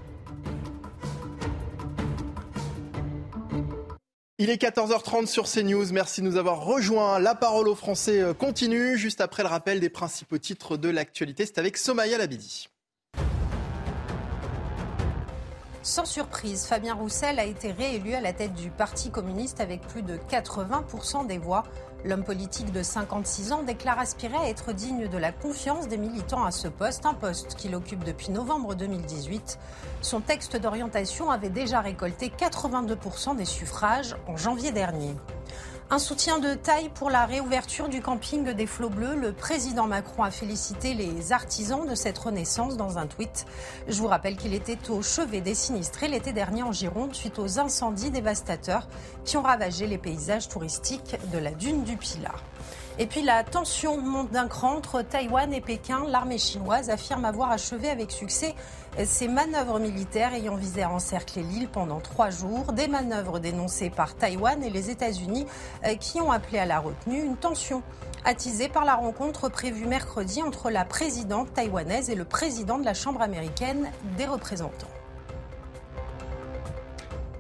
[4.41, 5.93] Il est 14h30 sur CNews.
[5.93, 7.19] Merci de nous avoir rejoints.
[7.19, 11.45] La parole aux Français euh, continue juste après le rappel des principaux titres de l'actualité.
[11.45, 12.69] C'est avec Somaya Labidi.
[15.83, 20.03] Sans surprise, Fabien Roussel a été réélu à la tête du Parti communiste avec plus
[20.03, 21.65] de 80% des voix.
[22.05, 26.45] L'homme politique de 56 ans déclare aspirer à être digne de la confiance des militants
[26.45, 29.59] à ce poste, un poste qu'il occupe depuis novembre 2018.
[30.01, 35.15] Son texte d'orientation avait déjà récolté 82% des suffrages en janvier dernier.
[35.91, 39.17] Un soutien de taille pour la réouverture du camping des Flots Bleus.
[39.17, 43.47] Le président Macron a félicité les artisans de cette renaissance dans un tweet.
[43.89, 47.59] Je vous rappelle qu'il était au chevet des sinistrés l'été dernier en Gironde suite aux
[47.59, 48.87] incendies dévastateurs
[49.25, 52.35] qui ont ravagé les paysages touristiques de la dune du Pilat.
[52.99, 56.05] Et puis la tension monte d'un cran entre Taïwan et Pékin.
[56.09, 58.55] L'armée chinoise affirme avoir achevé avec succès
[59.05, 62.73] ses manœuvres militaires ayant visé à encercler l'île pendant trois jours.
[62.73, 65.47] Des manœuvres dénoncées par Taïwan et les États-Unis
[65.85, 67.83] euh, qui ont appelé à la retenue une tension
[68.25, 72.95] attisée par la rencontre prévue mercredi entre la présidente taïwanaise et le président de la
[72.95, 74.89] Chambre américaine des représentants.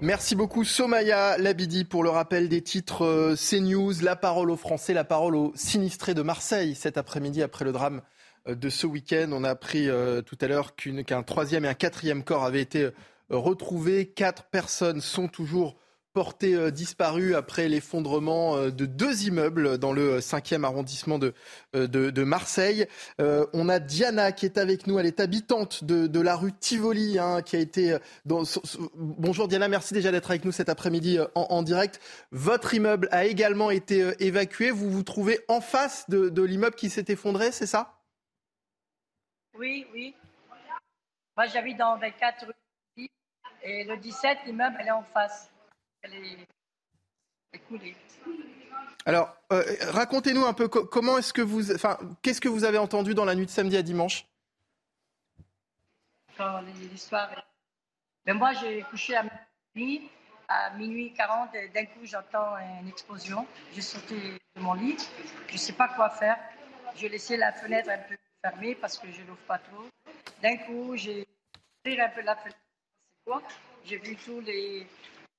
[0.00, 3.94] Merci beaucoup Somaya Labidi pour le rappel des titres euh, CNews.
[4.00, 8.00] La parole aux Français, la parole aux sinistrés de Marseille cet après-midi après le drame
[8.54, 9.30] de ce week-end.
[9.32, 12.88] On a appris euh, tout à l'heure qu'un troisième et un quatrième corps avaient été
[13.30, 14.06] retrouvés.
[14.06, 15.76] Quatre personnes sont toujours
[16.18, 21.32] porté euh, disparu après l'effondrement euh, de deux immeubles dans le 5e arrondissement de,
[21.76, 22.86] euh, Marseille.
[23.18, 27.42] on a Diana qui est avec nous, elle est habitante de, la rue Tivoli, hein,
[27.42, 27.96] qui a été...
[28.24, 32.00] Bonjour Diana, merci déjà d'être avec nous cet après-midi en, direct.
[32.32, 37.04] Votre immeuble a également été évacué, vous vous trouvez en face de, l'immeuble qui s'est
[37.08, 37.97] effondré, c'est ça?
[39.58, 40.14] Oui, oui.
[41.36, 43.08] Moi j'habite dans 24 rue
[43.62, 45.50] et le 17, l'immeuble, elle est en face
[46.02, 46.46] elle est
[49.04, 53.14] Alors, euh, racontez-nous un peu comment est-ce que vous, enfin, qu'est-ce que vous avez entendu
[53.14, 54.26] dans la nuit de samedi à dimanche?
[56.36, 57.30] Quand l'histoire.
[58.24, 59.24] Ben moi, j'ai couché à
[59.74, 60.08] minuit,
[60.46, 63.46] à minuit 40, et d'un coup, j'entends une explosion.
[63.74, 64.96] J'ai sauté de mon lit.
[65.48, 66.38] Je ne sais pas quoi faire.
[66.94, 69.88] J'ai laissé la fenêtre un peu fermée parce que je l'ouvre pas trop.
[70.42, 71.26] D'un coup, j'ai
[71.86, 72.58] ouvert un peu la fenêtre.
[73.84, 74.86] J'ai vu tous les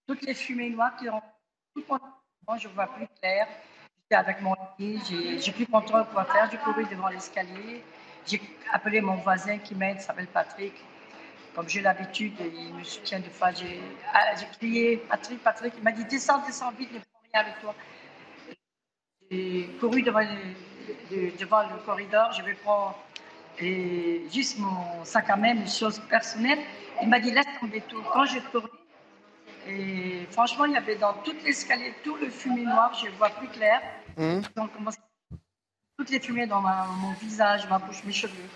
[0.08, 1.22] toutes les fumées noires qui ont
[1.76, 1.84] tout
[2.58, 3.48] je vois plus clair.
[4.02, 5.00] J'étais avec mon lit,
[5.40, 7.84] j'ai plus contrôle quoi faire, j'ai couru devant l'escalier.
[8.26, 10.74] J'ai appelé mon voisin qui m'aide, s'appelle Patrick.
[11.56, 13.52] Comme j'ai l'habitude, il me soutient de fois.
[13.52, 13.80] J'ai
[14.14, 17.76] ah, crié Patrick, Patrick, il m'a dit descends, descends vite, ne prends rien avec toi.
[19.30, 20.22] J'ai couru devant
[21.12, 22.96] le, devant le corridor, je vais prendre
[23.62, 26.60] et juste mon sac à main, mes choses personnelles.
[27.02, 28.02] Il m'a dit laisse tomber tout.
[28.14, 28.70] Quand j'ai couru,
[29.68, 33.30] et franchement, il y avait dans toute l'escalier tout le fumée noir, je ne vois
[33.30, 33.82] plus clair.
[34.18, 34.42] Mmh.
[34.56, 34.72] Donc,
[35.98, 38.50] toutes les fumées dans mon visage, ma bouche, mes cheveux.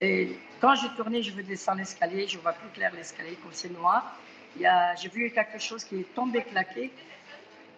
[0.00, 3.52] Et quand j'ai tourné, je veux descendre l'escalier, je ne vois plus clair l'escalier comme
[3.52, 4.16] c'est noir.
[4.56, 6.92] J'ai vu quelque chose qui est tombé claqué.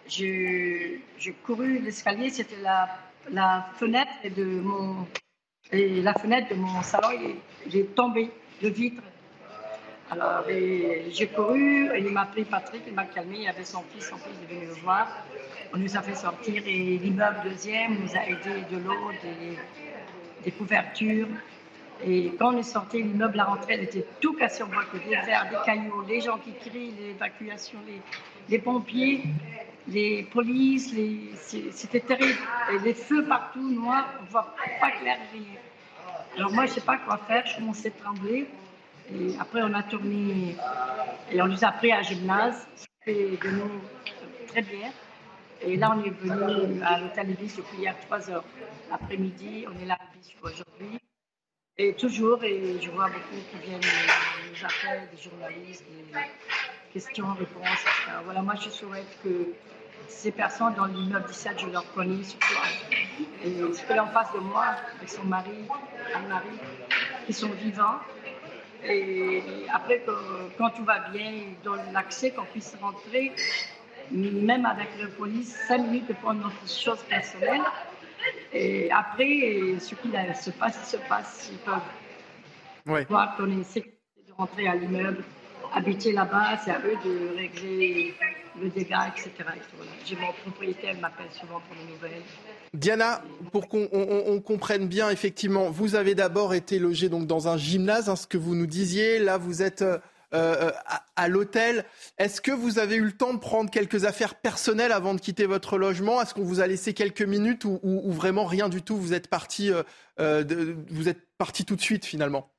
[0.07, 1.01] J'ai
[1.43, 2.89] couru l'escalier, c'était la
[3.31, 5.07] la fenêtre de mon,
[5.71, 9.01] et la fenêtre de mon salon est, est tombée de vitre.
[10.11, 10.43] Alors
[11.09, 14.17] j'ai couru, et il m'a appelé Patrick, il m'a calmé, il avait son fils, son
[14.17, 15.07] fils est venu le voir.
[15.73, 19.11] On nous a fait sortir et l'immeuble deuxième nous a aidé de l'eau,
[20.43, 21.27] des, couvertures.
[22.05, 25.15] Et quand on est sorti, l'immeuble à rentrer, elle était tout cassé au bloc, des
[25.15, 27.79] verres, des cailloux, les gens qui crient, l'évacuation,
[28.47, 29.23] les, pompiers,
[29.87, 30.93] les polices,
[31.71, 32.39] c'était terrible.
[32.73, 35.59] Et les feux partout, noirs, on ne voit pas clair rien.
[36.37, 38.47] Alors moi, je ne sais pas quoi faire, je commençais à trembler.
[39.13, 40.55] Et après, on a tourné
[41.31, 42.67] et on nous a pris à gymnase.
[42.75, 43.81] C'était de nous
[44.47, 44.91] très bien.
[45.61, 48.43] Et là, on est venu à l'hôtel Ibis depuis hier 3 heures
[48.91, 49.65] après-midi.
[49.67, 50.99] On est là jusqu'à aujourd'hui.
[51.77, 55.85] Et toujours, et je vois beaucoup qui viennent nous appeler, des journalistes,
[56.95, 58.17] questions, réponses, etc.
[58.23, 59.49] Voilà, moi, je souhaite que
[60.07, 62.53] ces personnes dans l'immeuble 17, je leur connais surtout.
[63.43, 64.63] Et ce que en face de moi,
[64.95, 65.59] avec son mari,
[66.13, 66.55] son mari,
[67.25, 67.99] qui sont vivants.
[68.85, 70.05] Et après,
[70.57, 73.33] quand tout va bien, ils donnent l'accès, qu'on puisse rentrer,
[74.11, 77.63] même avec la police, cinq minutes pour notre chose personnelle.
[78.53, 81.49] Et après, ce qui se passe, se passe.
[81.51, 81.91] Ils peuvent
[82.85, 83.05] ouais.
[83.09, 85.23] voir qu'on essaie de rentrer à l'immeuble,
[85.73, 88.13] habiter là-bas, c'est à eux de régler
[88.61, 89.31] le dégât, etc.
[90.05, 92.23] J'ai mon propriétaire, elle m'appelle souvent pour les nouvelles.
[92.73, 98.09] Diana, pour qu'on comprenne bien, effectivement, vous avez d'abord été logée donc dans un gymnase,
[98.09, 99.19] hein, ce que vous nous disiez.
[99.19, 99.97] Là, vous êtes euh,
[100.33, 100.71] euh,
[101.15, 101.85] à, l'hôtel.
[102.17, 105.45] Est-ce que vous avez eu le temps de prendre quelques affaires personnelles avant de quitter
[105.45, 106.21] votre logement?
[106.21, 108.97] Est-ce qu'on vous a laissé quelques minutes ou, vraiment rien du tout?
[108.97, 109.71] Vous êtes parti,
[110.19, 112.49] euh, vous êtes parti tout de suite finalement?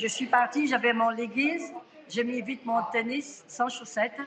[0.00, 1.72] Je suis partie, j'avais mon leggings,
[2.08, 4.20] j'ai mis vite mon tennis sans chaussettes.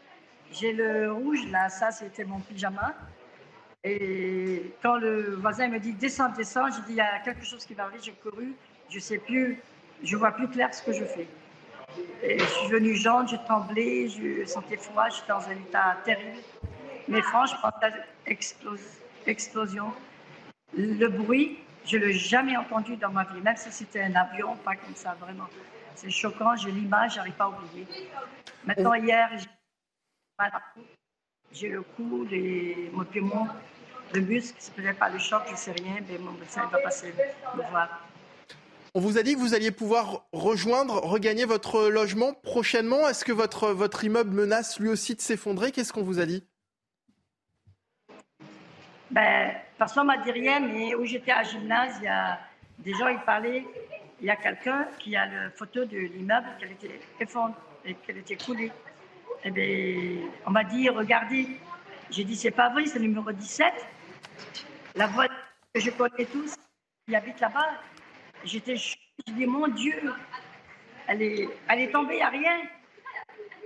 [0.52, 2.94] J'ai le rouge, là, ça c'était mon pyjama.
[3.84, 7.66] Et quand le voisin me dit descends, descends, j'ai dit il y a quelque chose
[7.66, 8.54] qui va arriver, j'ai couru,
[8.90, 9.60] je sais plus,
[10.04, 11.28] je vois plus clair ce que je fais
[12.24, 16.40] je suis venue jaune, j'ai tremblé, je sentais froid, j'étais dans un état terrible.
[17.08, 17.70] Mais franchement,
[19.26, 19.92] explosion.
[20.76, 24.76] Le bruit, je l'ai jamais entendu dans ma vie, même si c'était un avion, pas
[24.76, 25.48] comme ça, vraiment.
[25.96, 27.88] C'est choquant, j'ai l'image, j'arrive pas à oublier.
[28.66, 29.30] Maintenant, hier,
[31.52, 33.48] j'ai le cou, les, mon poumon,
[34.14, 37.14] le muscle, c'est peut-être pas le choc, je sais rien, mais mon médecin va passer
[37.56, 38.08] me voir.
[38.96, 43.10] On vous a dit que vous alliez pouvoir rejoindre, regagner votre logement prochainement.
[43.10, 45.72] Est-ce que votre, votre immeuble menace lui aussi de s'effondrer?
[45.72, 46.44] Qu'est-ce qu'on vous a dit?
[49.14, 52.40] Ben, Personne ne m'a dit rien, mais où j'étais à gymnase, il y a
[52.80, 53.66] des gens qui parlaient.
[54.20, 57.54] Il y a quelqu'un qui a la photo de l'immeuble qu'elle était effondrée
[57.86, 58.72] et qu'elle était coulée.
[59.44, 61.48] Eh bien, on m'a dit, regardez.
[62.10, 63.74] J'ai dit, c'est pas vrai, c'est le numéro 17.
[64.96, 65.28] La voix
[65.74, 66.56] que je connais tous,
[67.08, 67.70] qui habite là-bas,
[68.46, 68.96] J'étais, je
[69.28, 69.96] dis, mon Dieu,
[71.08, 72.62] elle est, elle est tombée à rien.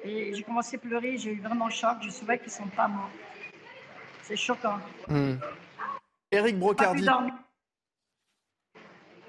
[0.04, 1.98] Et j'ai commencé à pleurer, j'ai eu vraiment choc.
[2.02, 3.10] Je savais qu'ils ne sont pas morts.
[4.28, 4.78] C'est choquant.
[6.32, 6.60] Eric hmm.
[6.60, 7.08] Brocardi.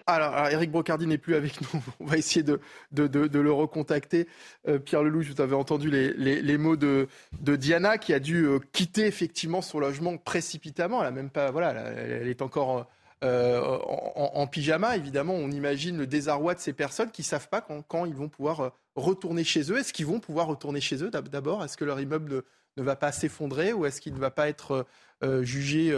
[0.09, 1.69] Alors, Eric Brocardi n'est plus avec nous.
[2.01, 2.61] On va essayer de,
[2.93, 4.27] de, de, le recontacter.
[4.67, 7.07] Euh, Pierre Lelouch, vous avez entendu les, les, les mots de,
[7.43, 11.03] Diana qui a dû euh, quitter effectivement son logement précipitamment.
[11.03, 12.89] Elle a même pas, voilà, elle est encore
[13.23, 13.79] euh,
[14.17, 14.97] en, pyjama.
[14.97, 18.31] Évidemment, on imagine le désarroi de ces personnes qui ne savent pas quand, ils vont
[18.31, 19.77] pouvoir retourner chez eux.
[19.77, 21.63] Est-ce qu'ils vont pouvoir retourner chez eux d'abord?
[21.63, 22.43] Est-ce que leur immeuble
[22.79, 24.87] ne, va pas s'effondrer ou est-ce qu'il ne va pas être
[25.23, 25.95] euh, jugé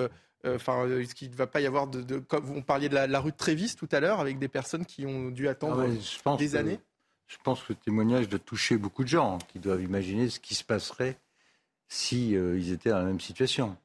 [0.46, 3.20] Enfin, est-ce qu'il ne va pas y avoir de, de, Comme vous parliez de la,
[3.20, 5.86] rue de Trévis tout à l'heure, avec des personnes qui ont dû attendre
[6.24, 6.80] ah des années?
[7.26, 10.54] Je pense que le témoignage doit toucher beaucoup de gens qui doivent imaginer ce qui
[10.54, 11.18] se passerait
[11.88, 13.76] si ils étaient dans la même situation.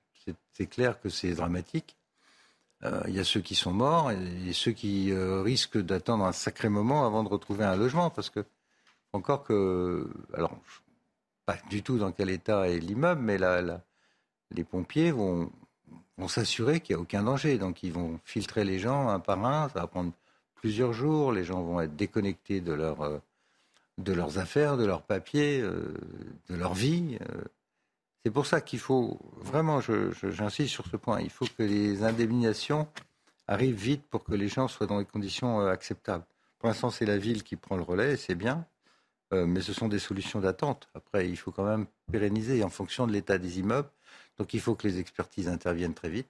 [0.53, 1.97] C'est clair que c'est dramatique.
[2.83, 6.31] Euh, il y a ceux qui sont morts et, ceux qui euh, risquent d'attendre un
[6.31, 8.09] sacré moment avant de retrouver un logement.
[8.09, 8.45] Parce que,
[9.13, 10.09] encore que.
[10.33, 10.57] Alors,
[11.45, 13.37] pas du tout dans quel état est l'immeuble, mais
[14.51, 15.51] les pompiers vont,
[16.27, 17.57] s'assurer qu'il n'y a aucun danger.
[17.57, 19.69] Donc, ils vont filtrer les gens un par un.
[19.69, 20.11] Ça va prendre
[20.55, 21.31] plusieurs jours.
[21.31, 23.19] Les gens vont être déconnectés de, euh,
[24.07, 27.17] leurs affaires, de leurs papiers, de leur vie.
[28.25, 32.87] C'est pour ça qu'il faut, vraiment, j'insiste sur ce point, il faut que les indemnisations
[33.47, 36.25] arrivent vite pour que les gens soient dans des conditions euh, acceptables.
[36.57, 38.65] Pour l'instant, c'est la ville qui prend le relais, c'est bien,
[39.33, 40.89] euh, mais ce sont des solutions d'attente.
[40.93, 43.89] Après, il faut quand même pérenniser en fonction de l'état des immeubles.
[44.37, 46.29] Donc, il faut que les expertises interviennent très vite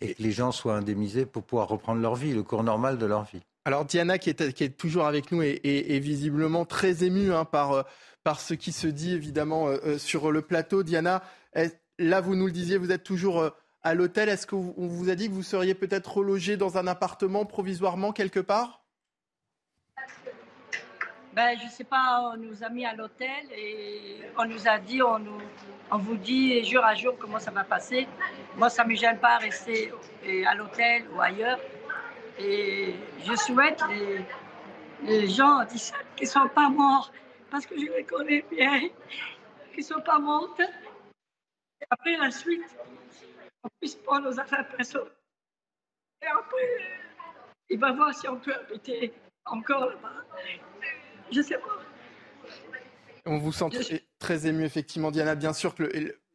[0.00, 3.06] et que les gens soient indemnisés pour pouvoir reprendre leur vie, le cours normal de
[3.06, 3.42] leur vie.
[3.64, 7.82] Alors Diana, qui est, toujours avec nous, est, visiblement très émue hein, par, euh,
[8.22, 10.82] par ce qui se dit évidemment euh, euh, sur le plateau.
[10.82, 11.22] Diana,
[11.98, 13.50] là, vous nous le disiez, vous êtes toujours
[13.82, 14.28] à l'hôtel.
[14.28, 18.40] Est-ce qu'on vous a dit que vous seriez peut-être relogé dans un appartement provisoirement quelque
[18.40, 18.83] part?
[21.34, 24.78] Ben, je ne sais pas, on nous a mis à l'hôtel et on nous a
[24.78, 25.40] dit, on, nous,
[25.90, 28.06] on vous dit jour à jour comment ça va passer.
[28.56, 29.92] Moi, ça ne me gêne pas rester
[30.46, 31.58] à l'hôtel ou ailleurs.
[32.38, 34.24] Et je souhaite les,
[35.02, 37.12] les gens qui ne sont pas morts,
[37.50, 38.88] parce que je les connais bien,
[39.72, 40.54] qui ne sont pas morts.
[40.58, 42.76] Et après, la suite,
[43.62, 45.10] on puisse prendre nos affaires personnelles.
[46.22, 46.78] Et après,
[47.70, 49.12] il va voir si on peut habiter
[49.44, 50.24] encore là-bas.
[51.32, 51.84] Je sais pas.
[53.26, 53.66] On vous sent
[54.18, 55.34] très ému, effectivement, Diana.
[55.34, 55.84] Bien sûr que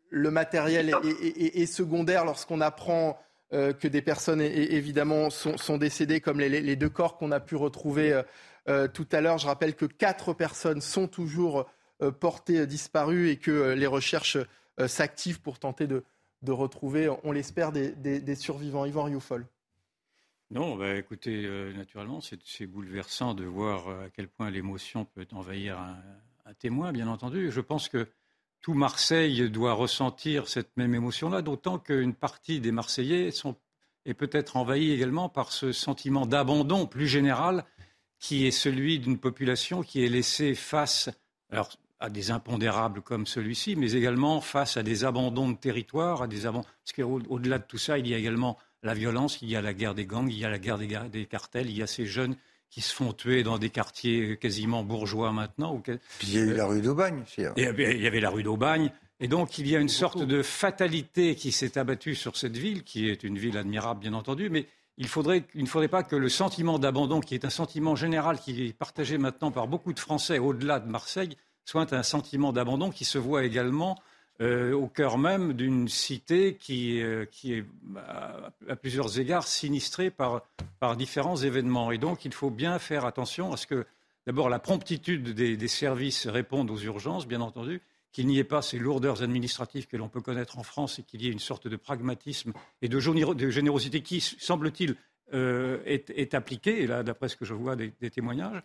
[0.09, 3.19] le, matériel est, secondaire lorsqu'on apprend
[3.53, 8.13] euh, que des personnes, évidemment, sont, décédées, comme les, deux corps qu'on a pu retrouver
[8.13, 8.23] euh,
[8.69, 9.37] euh, tout à l'heure.
[9.37, 11.69] Je rappelle que quatre personnes sont toujours
[12.21, 14.37] portées disparues et que les recherches
[14.87, 16.03] s'activent pour tenter de,
[16.47, 18.85] retrouver, on l'espère, des, survivants.
[18.85, 19.45] Yvan Rioufol.
[20.51, 25.27] Non, bah, écoutez, euh, naturellement, c'est bouleversant de voir euh, à quel point l'émotion peut
[25.31, 27.51] envahir un, témoin, bien entendu.
[27.51, 28.07] Je pense que
[28.59, 33.55] tout Marseille doit ressentir cette même émotion-là, d'autant qu'une partie des Marseillais sont,
[34.05, 37.63] est peut-être envahie également par ce sentiment d'abandon plus général
[38.17, 41.11] qui est celui d'une population qui est laissée face
[41.51, 41.69] alors,
[41.99, 46.47] à des impondérables comme celui-ci, mais également face à des abandons de territoire, à des
[46.47, 46.67] abandons...
[46.83, 49.73] parce qu'au-delà de tout ça, il y a également la violence, il y a la
[49.73, 52.35] guerre des gangs, il y a la guerre des, cartels, il y a ces jeunes
[52.69, 55.81] qui se font tuer dans des quartiers quasiment bourgeois maintenant.
[55.81, 57.43] Puis il y a eu la rue d'Aubagne aussi.
[57.43, 57.53] Hein.
[57.57, 58.91] il y avait la rue d'Aubagne.
[59.19, 62.83] Et donc il y a une sorte de fatalité qui s'est abattue sur cette ville,
[62.83, 64.67] qui est une ville admirable bien entendu, mais
[64.97, 68.39] il, faudrait, il ne faudrait pas que le sentiment d'abandon, qui est un sentiment général
[68.39, 72.91] qui est partagé maintenant par beaucoup de Français au-delà de Marseille, soit un sentiment d'abandon
[72.91, 73.97] qui se voit également
[74.41, 77.65] euh, au cœur même d'une cité qui, euh, est
[77.97, 80.43] à, plusieurs égards sinistrée par,
[80.95, 81.91] différents événements.
[81.91, 83.85] Et donc il faut bien faire attention à ce que
[84.25, 87.81] d'abord la promptitude des, services réponde aux urgences, bien entendu,
[88.13, 91.21] qu'il n'y ait pas ces lourdeurs administratives que l'on peut connaître en France et qu'il
[91.21, 94.95] y ait une sorte de pragmatisme et de, générosité qui, semble-t-il,
[95.33, 98.63] euh, est, appliquée, là, d'après ce que je vois des témoignages.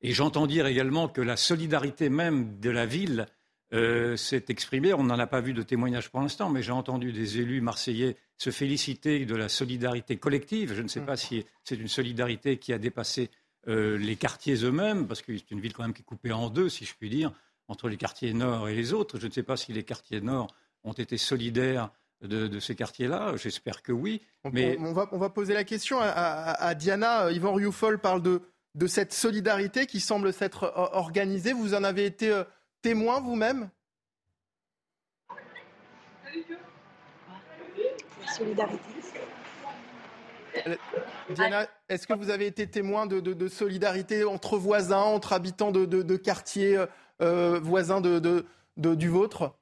[0.00, 3.26] Et j'entends dire également que la solidarité même de la ville
[3.72, 4.92] euh, s'est exprimé.
[4.92, 8.16] On n'en a pas vu de témoignage pour l'instant, mais j'ai entendu des élus marseillais
[8.36, 10.74] se féliciter de la solidarité collective.
[10.74, 11.06] Je ne sais mm.
[11.06, 13.30] pas si c'est une solidarité qui a dépassé
[13.68, 16.50] euh, les quartiers eux-mêmes, parce que c'est une ville quand même qui est coupée en
[16.50, 17.32] deux, si je puis dire,
[17.68, 19.18] entre les quartiers nord et les autres.
[19.18, 20.48] Je ne sais pas si les quartiers nord
[20.84, 23.36] ont été solidaires de, ces quartiers-là.
[23.36, 24.20] J'espère que oui.
[24.52, 24.76] Mais...
[24.80, 27.30] On, va, on, va, poser la question à, Diana.
[27.30, 28.42] Yvan Rioufol parle de,
[28.74, 31.52] de, cette solidarité qui semble s'être euh, organisée.
[31.52, 32.42] Vous en avez été
[32.82, 33.70] témoin vous-même?
[38.20, 38.82] La solidarité.
[40.66, 40.76] Euh,
[41.30, 46.76] Diana, est-ce que vous avez été témoin de, solidarité entre voisins, entre habitants de, quartiers
[46.76, 46.86] euh,
[47.22, 48.00] euh, voisins
[48.76, 49.56] du vôtre?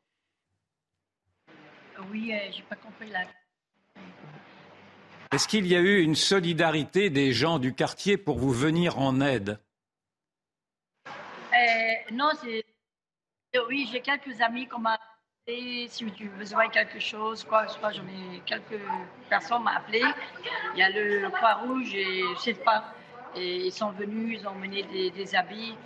[2.10, 3.20] Oui, j'ai pas compris la.
[5.32, 9.20] Est-ce qu'il y a eu une solidarité des gens du quartier pour vous venir en
[9.20, 9.60] aide?
[12.12, 12.62] Non, c'est euh,
[13.68, 17.66] oui, j'ai quelques amis qui m'ont appelé si tu as besoin de quelque chose, quoi,
[17.66, 18.80] j'en ai quelques
[19.28, 20.02] personnes m'ont appelé.
[20.74, 22.94] Il y a le Croix-Rouge et je sais pas.
[23.34, 25.76] Et ils sont venus, ils ont mené des, habits.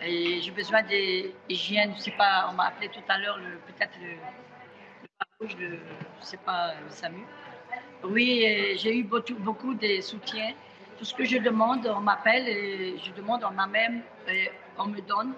[0.00, 3.98] Et j'ai besoin des hygiènes, je sais pas, on m'a appelé tout à l'heure, peut-être
[4.00, 4.14] le,
[5.18, 5.78] Croix-Rouge, le,
[6.20, 7.24] je sais pas, le SAMU.
[8.04, 10.52] Oui, j'ai eu beaucoup, beaucoup de soutiens.
[10.98, 14.02] Tout ce que je demande, on m'appelle et je demande, on m'a même,
[14.76, 15.32] on me donne.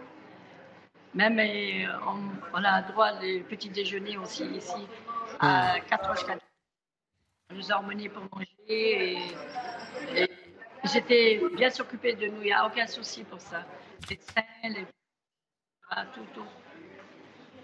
[1.14, 1.86] Même euh,
[2.54, 4.86] on, a droit les petits déjeuners aussi ici
[5.40, 6.38] à 4 h
[7.50, 9.18] On nous a emmenés pour manger et,
[10.84, 12.42] j'étais bien s'occuper de nous.
[12.42, 13.64] Il n'y a aucun souci pour ça.
[14.08, 14.18] Les
[14.68, 14.86] les...
[16.14, 16.46] tout, tout.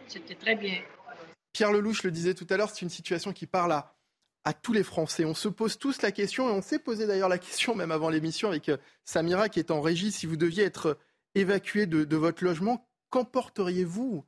[0.08, 0.82] C'était très bien.
[1.52, 3.94] Pierre Lelouch le disait tout à l'heure, c'est une situation qui parle à,
[4.44, 5.24] à tous les Français.
[5.24, 8.10] On se pose tous la question, et on s'est posé d'ailleurs la question même avant
[8.10, 10.98] l'émission avec euh, Samira qui est en régie, si vous deviez être
[11.34, 14.24] évacué de, de votre logement, qu'emporteriez-vous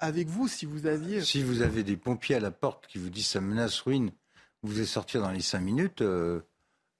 [0.00, 1.22] avec vous si vous aviez...
[1.22, 4.10] Si vous avez des pompiers à la porte qui vous disent ça menace ruine,
[4.62, 6.40] vous allez sortir dans les cinq minutes, euh,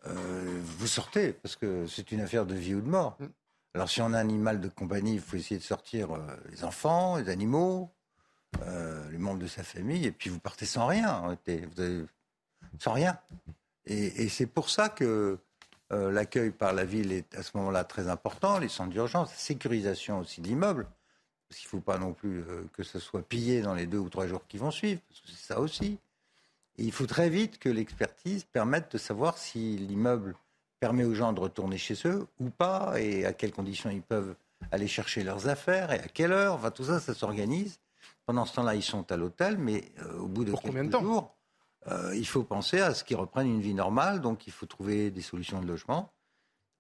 [0.07, 3.17] euh, vous sortez, parce que c'est une affaire de vie ou de mort.
[3.21, 3.27] Mm.
[3.75, 6.21] Alors si on a un animal de compagnie, il faut essayer de sortir euh,
[6.51, 7.91] les enfants, les animaux,
[9.11, 12.07] les membres de sa famille, et puis vous partez sans rien, vous
[12.79, 13.19] sans rien.
[13.85, 15.41] Et, et c'est pour ça que
[15.95, 19.37] euh, l'accueil par la ville est à ce moment-là très important, les centres d'urgence, la
[19.37, 20.87] sécurisation aussi de l'immeuble,
[21.49, 23.99] parce qu'il ne faut pas non plus euh, que ce soit pillé dans les deux
[23.99, 25.99] ou trois jours qui vont suivre, parce que c'est ça aussi.
[26.79, 30.35] Et il faut très vite que l'expertise permette de savoir si l'immeuble
[30.81, 34.35] permet aux gens de retourner chez eux ou pas, et à quelles conditions ils peuvent
[34.73, 36.55] aller chercher leurs affaires, et à quelle heure.
[36.55, 37.79] Enfin, tout ça, ça s'organise.
[38.27, 41.35] Pendant ce temps-là, ils sont à l'hôtel, mais euh, au bout de quelques jours,
[41.89, 45.11] euh, il faut penser à ce qu'ils reprennent une vie normale, donc il faut trouver
[45.11, 46.13] des solutions de logement.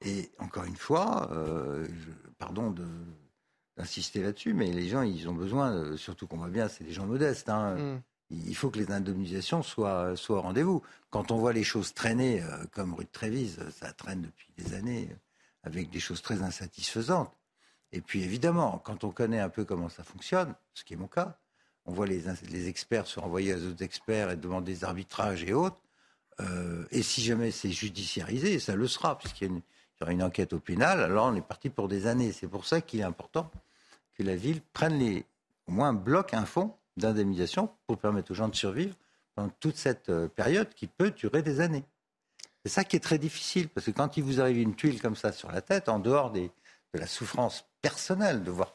[0.00, 1.86] Et encore une fois, euh,
[2.38, 2.74] pardon
[3.76, 7.06] d'insister là-dessus, mais les gens, ils ont besoin, surtout qu'on voit bien, c'est des gens
[7.06, 7.48] modestes.
[7.48, 7.76] Hein.
[7.76, 8.02] Mm.
[8.30, 10.82] Il faut que les indemnisations soient, soient au rendez-vous.
[11.10, 12.42] Quand on voit les choses traîner,
[12.72, 15.14] comme rue de Trévise, ça traîne depuis des années,
[15.62, 17.32] avec des choses très insatisfaisantes.
[17.92, 21.06] Et puis évidemment, quand on connaît un peu comment ça fonctionne, ce qui est mon
[21.06, 21.38] cas,
[21.86, 25.76] on voit les, experts se renvoyer à d'autres experts et demander des arbitrages et autres.
[26.40, 29.62] Euh, et si jamais c'est judiciarisé, ça le sera, puisqu'il y,
[30.02, 32.32] aura une enquête au pénal, alors on est parti pour des années.
[32.32, 33.50] C'est pour ça qu'il est important
[34.14, 35.24] que la ville prenne les,
[35.66, 38.94] au moins bloque un fonds d'indemnisation pour permettre aux gens de survivre
[39.34, 41.84] pendant toute cette euh, période qui peut durer des années.
[42.64, 45.16] C'est ça qui est très difficile, parce que quand il vous arrive une tuile comme
[45.16, 46.48] ça sur la tête, en dehors de
[46.94, 48.74] la souffrance personnelle de voir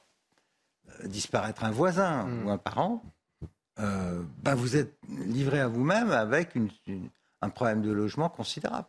[1.05, 2.45] disparaître un voisin hmm.
[2.45, 3.03] ou un parent,
[3.79, 6.49] euh, bah, vous êtes livré à vous-même avec
[7.41, 8.87] un problème de logement considérable.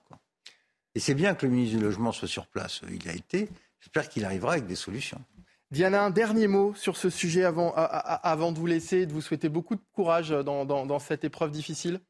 [0.94, 2.80] Et c'est bien que le ministre du Logement soit sur place.
[2.90, 3.48] Il a été.
[3.78, 5.22] J'espère qu'il arrivera avec des solutions.
[5.70, 9.20] Diana, un dernier mot sur ce sujet avant, avant de vous laisser et de vous
[9.20, 12.00] souhaiter beaucoup de courage dans, dans cette épreuve difficile?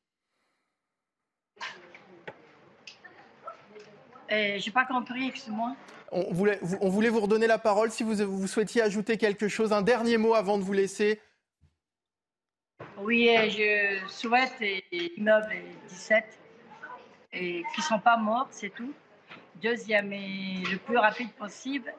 [4.31, 5.75] Euh, J'ai pas compris, excuse-moi.
[6.13, 9.73] On voulait, on voulait vous redonner la parole si vous, vous souhaitiez ajouter quelque chose,
[9.73, 11.21] un dernier mot avant de vous laisser.
[12.99, 14.55] Oui, euh, je souhaite
[14.91, 15.55] immeubles
[15.89, 16.39] 17
[17.33, 18.93] et qui ne sont pas morts, c'est tout.
[19.63, 21.95] Deuxième, et le plus rapide possible,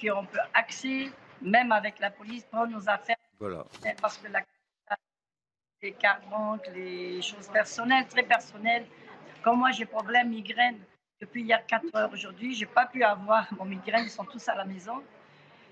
[0.00, 1.10] qu'on peut accéder,
[1.42, 3.16] même avec la police, prendre nos affaires.
[3.38, 3.64] Voilà.
[4.00, 4.40] Parce que la,
[5.82, 8.86] les cartes banques, les choses personnelles, très personnelles.
[9.42, 10.78] Comme moi, j'ai problème migraine,
[11.20, 12.54] depuis hier 4 heures aujourd'hui.
[12.54, 15.02] Je n'ai pas pu avoir mon migraine, ils sont tous à la maison.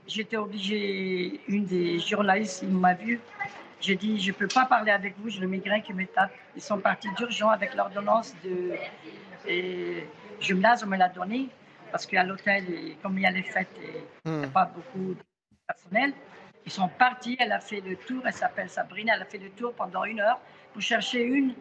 [0.07, 3.21] J'étais obligée, une des journalistes, m'a vu.
[3.81, 6.33] J'ai dit, je ne peux pas parler avec vous, j'ai le migraine qui me tape.
[6.55, 8.73] Ils sont partis d'urgence avec l'ordonnance de
[9.49, 10.05] et
[10.41, 11.49] gymnase, on me l'a donné.
[11.93, 12.65] Parce qu'à l'hôtel,
[13.03, 13.69] comme il y a les fêtes,
[14.25, 14.51] il n'y a hmm.
[14.51, 15.23] pas beaucoup de
[15.67, 16.13] personnel.
[16.65, 19.51] Ils sont partis, elle a fait le tour, elle s'appelle Sabrina, elle a fait le
[19.51, 20.41] tour pendant une heure
[20.73, 21.55] pour chercher une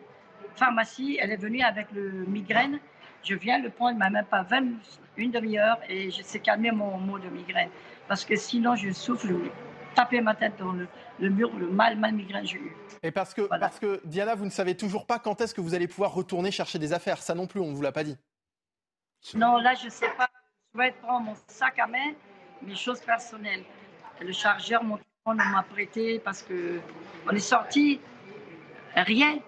[0.56, 1.20] pharmacie.
[1.22, 2.80] Elle est venue avec le migraine
[3.26, 4.64] je viens le prendre, il m'a même pas 20,
[5.18, 7.70] une demi-heure et je sais calmer mon mot de migraine.
[8.08, 9.34] Parce que sinon, je souffle,
[9.96, 12.76] taper ma tête dans le, mur, le mal, mal migraine j'ai eu.
[13.02, 15.74] Et parce que, parce que, Diana, vous ne savez toujours pas quand est-ce que vous
[15.74, 17.18] allez pouvoir retourner chercher des affaires.
[17.22, 18.18] Ça non plus, on ne vous l'a pas dit.
[19.34, 20.30] Non, là, je ne sais pas.
[20.74, 22.14] Je vais prendre mon sac à main,
[22.62, 23.64] mes choses personnelles.
[24.22, 26.80] Le chargeur, mon téléphone, m'a prêté parce que
[27.26, 28.00] on est sorti,
[28.96, 29.40] rien.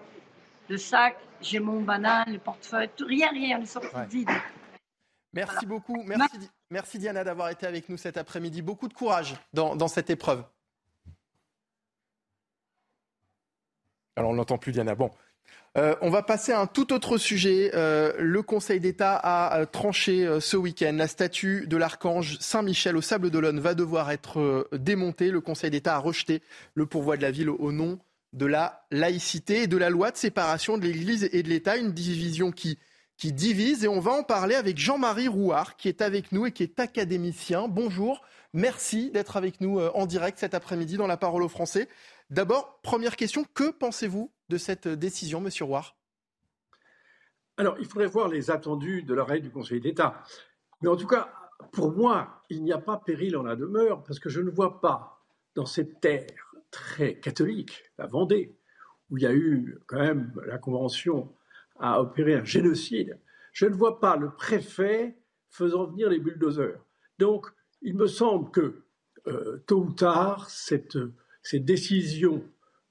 [0.68, 4.30] Le sac, j'ai mon banane, le portefeuille, rien, rien, on est sorti vide.
[5.32, 6.02] Merci beaucoup.
[6.04, 8.62] Merci, merci Diana d'avoir été avec nous cet après-midi.
[8.62, 10.42] Beaucoup de courage dans, cette épreuve.
[14.16, 14.94] Alors on n'entend plus Diana.
[14.94, 15.10] Bon.
[15.76, 17.70] Euh, on va passer à un tout autre sujet.
[17.74, 20.94] Euh, le Conseil d'État a euh, tranché ce week-end.
[20.96, 25.30] La statue de l'archange Saint-Michel au Sable d'Olonne va devoir être démontée.
[25.30, 26.42] Le Conseil d'État a rejeté
[26.74, 28.00] le pourvoi de la ville au nom
[28.32, 31.92] de la laïcité et de la loi de séparation de l'Église et de l'État, une
[31.92, 32.78] division qui,
[33.22, 33.84] divise.
[33.84, 36.78] Et on va en parler avec Jean-Marie Rouard, qui est avec nous et qui est
[36.78, 37.66] académicien.
[37.66, 38.22] Bonjour,
[38.52, 41.88] merci d'être avec nous euh, en direct cet après-midi dans la parole aux Français.
[42.30, 45.96] D'abord, première question, que pensez-vous de cette décision, monsieur Rouard?
[47.56, 50.22] Alors, il faudrait voir les attendus de l'arrêt du Conseil d'État.
[50.80, 51.32] Mais en tout cas,
[51.72, 54.80] pour moi, il n'y a pas péril en la demeure, parce que je ne vois
[54.80, 55.24] pas
[55.56, 58.56] dans cette terre très catholique, la Vendée,
[59.10, 61.32] où il y a eu quand même la Convention
[61.78, 63.18] à opérer un génocide,
[63.52, 65.16] je ne vois pas le préfet
[65.48, 66.84] faisant venir les bulldozers.
[67.18, 67.46] Donc,
[67.82, 68.82] il me semble que
[69.26, 70.98] euh, tôt ou tard, cette,
[71.52, 72.44] décision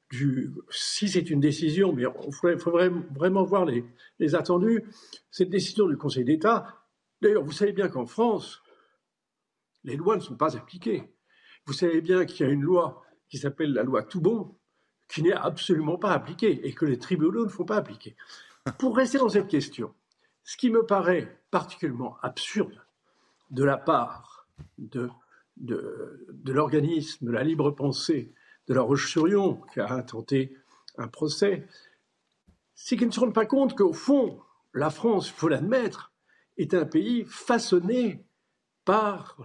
[0.09, 4.83] du, si c'est une décision, mais il faudrait, vraiment voir les attendus,
[5.31, 6.77] cette décision du Conseil d'État,
[7.21, 8.61] d'ailleurs, vous savez bien qu'en France,
[9.83, 11.03] les lois ne sont pas appliquées.
[11.65, 14.55] Vous savez bien qu'il y a une loi qui s'appelle la loi Toubon,
[15.07, 18.15] qui n'est absolument pas appliquée et que les tribunaux ne font pas appliquer.
[18.77, 19.93] Pour rester dans cette question,
[20.43, 22.81] ce qui me paraît particulièrement absurde
[23.51, 24.47] de la part
[24.77, 25.09] de,
[25.57, 28.33] de, de l'organisme de la libre pensée
[28.67, 30.57] de la Roche-sur-Yon, qui a intenté
[30.97, 31.67] un procès,
[32.75, 34.41] c'est qu'ils ne se rendent pas compte qu'au fond,
[34.73, 36.11] la France, il faut l'admettre,
[36.57, 38.25] est un pays façonné
[38.83, 39.37] par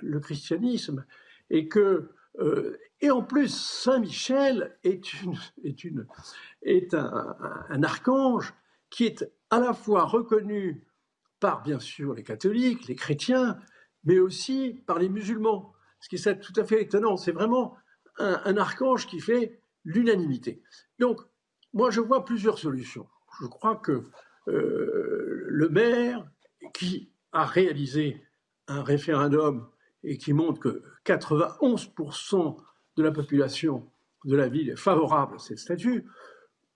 [0.00, 1.04] le christianisme
[1.50, 5.02] et que Euh, et en plus, Saint Michel est,
[6.94, 8.54] un, archange
[8.90, 10.84] qui est à la fois reconnu
[11.40, 13.58] par, bien sûr, les catholiques, les chrétiens,
[14.04, 15.72] mais aussi par les musulmans.
[16.00, 17.16] Ce qui est tout à fait étonnant.
[17.16, 17.76] C'est vraiment
[18.18, 20.62] un, archange qui fait l'unanimité.
[20.98, 21.20] Donc,
[21.72, 23.08] moi, je vois plusieurs solutions.
[23.40, 24.04] Je crois que
[24.48, 26.26] euh, le maire
[26.72, 28.22] qui a réalisé
[28.66, 29.68] un référendum
[30.04, 32.56] et qui montre que 91%
[32.96, 33.90] de la population
[34.24, 36.04] de la ville est favorable à cette statue,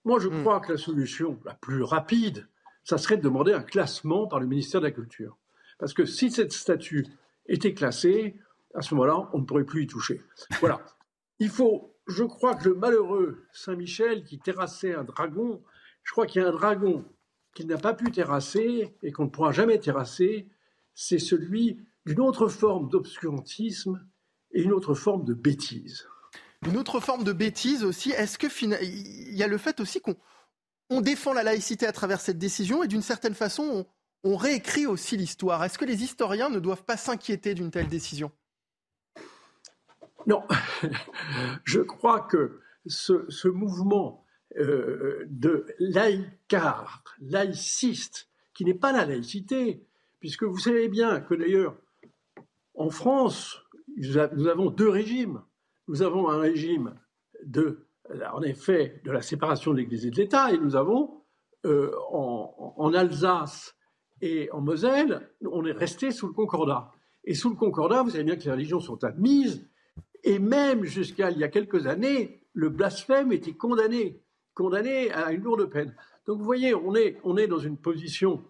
[0.05, 0.41] moi je hmm.
[0.41, 2.47] crois que la solution la plus rapide,
[2.83, 5.37] ça serait de demander un classement par le ministère de la Culture.
[5.79, 7.07] Parce que si cette statue
[7.47, 8.35] était classée,
[8.73, 10.21] à ce moment-là, on ne pourrait plus y toucher.
[10.59, 10.81] Voilà.
[11.39, 15.61] Il faut, je crois que le malheureux Saint-Michel qui terrassait un dragon,
[16.03, 17.05] je crois qu'il y a un dragon
[17.53, 20.47] qu'il n'a pas pu terrasser et qu'on ne pourra jamais terrasser,
[20.95, 24.05] c'est celui d'une autre forme d'obscurantisme
[24.51, 26.07] et une autre forme de bêtise.
[26.65, 28.47] Une autre forme de bêtise aussi, est-ce que
[28.81, 30.15] il y a le fait aussi qu'on
[30.89, 33.85] on défend la laïcité à travers cette décision et d'une certaine façon
[34.23, 35.61] on, réécrit aussi l'histoire.
[35.65, 38.31] Est-ce que les historiens ne doivent pas s'inquiéter d'une telle décision?
[40.27, 40.43] Non,
[41.65, 44.25] je crois que ce, mouvement
[44.57, 49.85] euh, de laïcard, laïciste, qui n'est pas la laïcité,
[50.21, 51.75] puisque vous savez bien que d'ailleurs,
[52.75, 53.61] en France,
[53.97, 55.41] nous avons deux régimes.
[55.87, 56.95] Nous avons un régime
[57.45, 57.87] de,
[58.31, 61.23] en effet, de la séparation de l'Église et de l'État, et nous avons
[61.65, 63.75] euh, en, Alsace
[64.21, 66.91] et en Moselle, on est resté sous le Concordat.
[67.23, 69.67] Et sous le Concordat, vous savez bien que les religions sont admises,
[70.23, 75.41] et même jusqu'à il y a quelques années, le blasphème était condamné, condamné à une
[75.41, 75.95] lourde peine.
[76.25, 78.43] Donc vous voyez, on est, on est dans une position,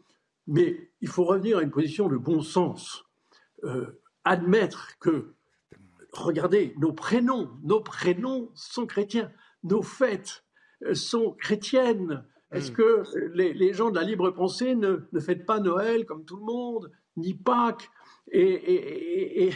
[0.48, 3.06] mais il faut revenir à une position de bon sens.
[3.64, 5.34] Euh, admettre que,
[6.12, 9.32] regardez, nos prénoms, nos prénoms sont chrétiens,
[9.64, 10.44] nos fêtes
[10.84, 12.26] euh, sont chrétiennes.
[12.52, 12.76] Est-ce hmm.
[12.76, 13.04] que
[13.34, 16.92] les, gens de la libre pensée ne, ne fêtent pas Noël comme tout le monde,
[17.18, 17.90] ni Pâques,
[18.32, 19.50] et,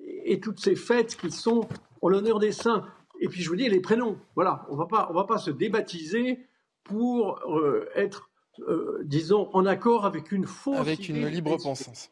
[0.00, 1.68] et, toutes ces fêtes qui sont
[2.02, 2.86] en l'honneur des saints?
[3.20, 4.18] Et puis je vous dis les prénoms.
[4.34, 6.46] Voilà, on va va pas se débaptiser
[6.84, 8.30] pour euh, être,
[8.68, 10.78] euh, disons, en accord avec une fausse.
[10.78, 12.10] Avec une libre pensance.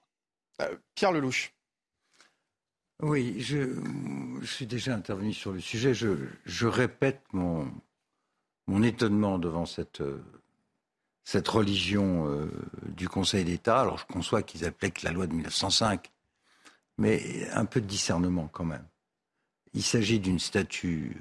[0.61, 1.53] Euh, Pierre Lelouch.
[3.00, 3.80] Oui, je,
[4.44, 5.92] suis déjà intervenu sur le sujet.
[5.94, 7.68] Je, répète mon,
[8.68, 10.03] mon, étonnement devant cette,
[11.24, 12.46] cette religion euh,
[12.88, 13.80] du Conseil d'État.
[13.80, 16.12] Alors je conçois qu'ils appliquent la loi de 1905,
[16.98, 18.86] mais un peu de discernement quand même.
[19.74, 21.16] Il s'agit d'une statue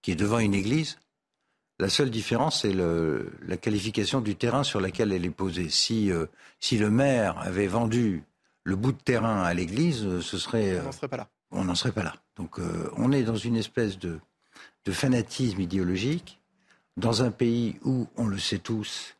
[0.00, 0.98] qui est devant une église.
[1.78, 5.68] La seule différence, c'est la qualification du terrain sur lequel elle est posée.
[5.68, 6.26] Si, euh,
[6.60, 8.24] si le maire avait vendu
[8.64, 10.80] le bout de terrain à l'église, euh, ce serait.
[10.80, 11.28] On n'en serait pas là.
[11.50, 12.14] On n'en serait pas là.
[12.36, 14.20] Donc euh, on est dans une espèce de,
[14.84, 16.40] de fanatisme idéologique,
[16.96, 19.16] dans un pays où, on le sait tous,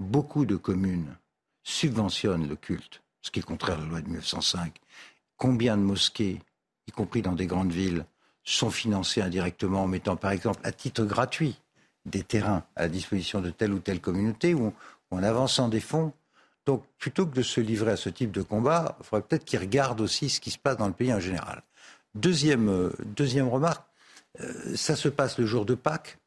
[0.00, 1.16] beaucoup de communes
[1.62, 4.76] subventionnent le culte, ce qui est contraire à la loi de 1905.
[5.36, 6.40] Combien de mosquées,
[6.86, 8.06] y compris dans des grandes villes,
[8.44, 11.60] sont financées indirectement en mettant par exemple à titre gratuit
[12.04, 14.72] des terrains à la disposition de telle ou telle communauté ou
[15.10, 16.12] en avançant des fonds
[16.66, 19.60] donc, plutôt que de se livrer à ce type de combat, il faudrait peut-être qu'ils
[19.60, 21.62] regardent aussi ce qui se passe dans le pays en général.
[22.16, 23.86] Deuxième, euh, deuxième remarque,
[24.40, 26.18] euh, ça se passe le jour de Pâques.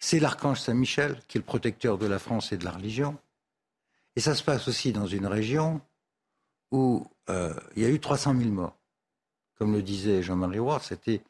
[0.00, 3.16] C'est l'archange Saint-Michel qui est le protecteur de la France et de la religion.
[4.16, 5.80] Et ça se passe aussi dans une région
[6.72, 8.76] où euh, il y a eu 300 000 morts.
[9.58, 11.22] Comme le disait Jean-Marie Roy, c'était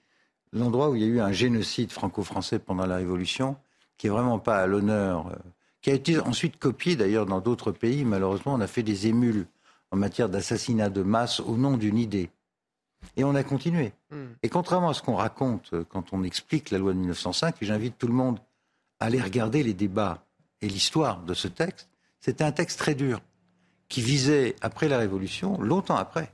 [0.52, 3.56] l'endroit où il y a eu un génocide franco-français pendant la Révolution,
[3.98, 5.36] qui est vraiment pas à l'honneur
[5.80, 8.04] qui a été ensuite copié d'ailleurs dans d'autres pays.
[8.04, 9.46] Malheureusement, on a fait des émules
[9.90, 12.30] en matière d'assassinat de masse au nom d'une idée.
[13.16, 13.92] Et on a continué.
[14.10, 14.26] Hmm.
[14.42, 17.66] Et contrairement à ce qu'on raconte euh, quand on explique la loi de 1905, et
[17.66, 18.40] j'invite tout le monde
[19.00, 20.24] à aller regarder les débats
[20.60, 21.88] et l'histoire de ce texte,
[22.20, 23.20] c'était un texte très dur
[23.88, 26.32] qui visait, après la Révolution, longtemps après,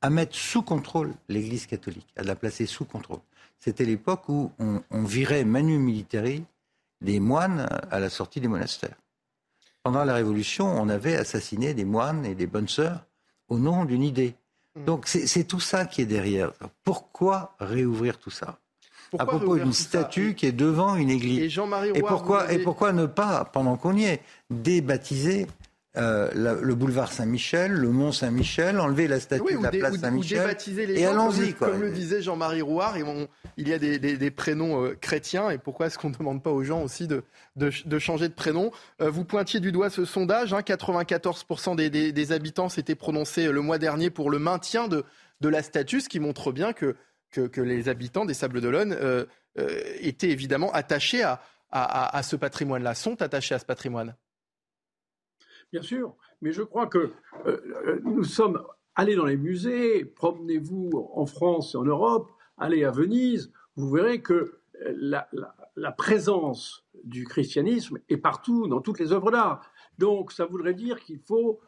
[0.00, 3.20] à mettre sous contrôle l'Église catholique, à la placer sous contrôle.
[3.58, 6.44] C'était l'époque où on, on virait manu militari
[7.00, 8.96] des moines à la sortie des monastères.
[9.82, 13.06] Pendant la Révolution, on avait assassiné des moines et des bonnes sœurs
[13.48, 14.34] au nom d'une idée.
[14.76, 14.84] Hmm.
[14.84, 16.52] Donc c'est tout ça qui est derrière.
[16.84, 18.58] Pourquoi réouvrir tout ça?
[19.18, 21.58] À propos d'une statue qui est devant une église.
[21.94, 25.48] Et, pourquoi, et pourquoi ne pas, pendant qu'on y est, débaptiser
[25.96, 26.30] euh,
[26.60, 30.56] le boulevard Saint-Michel, le Mont Saint-Michel, enlever la statue de la place Saint-Michel.
[30.90, 31.52] Et allons-y.
[31.54, 32.96] Comme, le disait Jean-Marie Rouard,
[33.56, 35.50] il y a des, prénoms euh, chrétiens.
[35.50, 37.24] Et pourquoi est-ce qu'on ne demande pas aux gens aussi de,
[37.98, 38.70] changer de prénom?
[39.02, 40.52] Euh, Vous pointiez du doigt ce sondage.
[40.52, 45.04] 94% hein, des, habitants s'étaient prononcés le mois dernier pour le maintien de,
[45.42, 46.94] la statue, ce qui montre bien que,
[47.56, 48.96] les habitants des Sables d'Olonne
[50.00, 51.24] étaient évidemment attachés
[51.72, 54.14] à ce patrimoine-là, sont attachés à ce patrimoine.
[55.72, 57.12] Bien sûr, mais je crois que
[57.46, 58.60] euh, euh, nous sommes
[58.96, 64.20] allés dans les musées, promenez-vous en France et en Europe, allez à Venise, vous verrez
[64.20, 65.22] que euh,
[65.76, 69.70] la, présence du christianisme est partout, dans toutes les œuvres d'art.
[69.98, 71.60] Donc ça voudrait dire qu'il faut,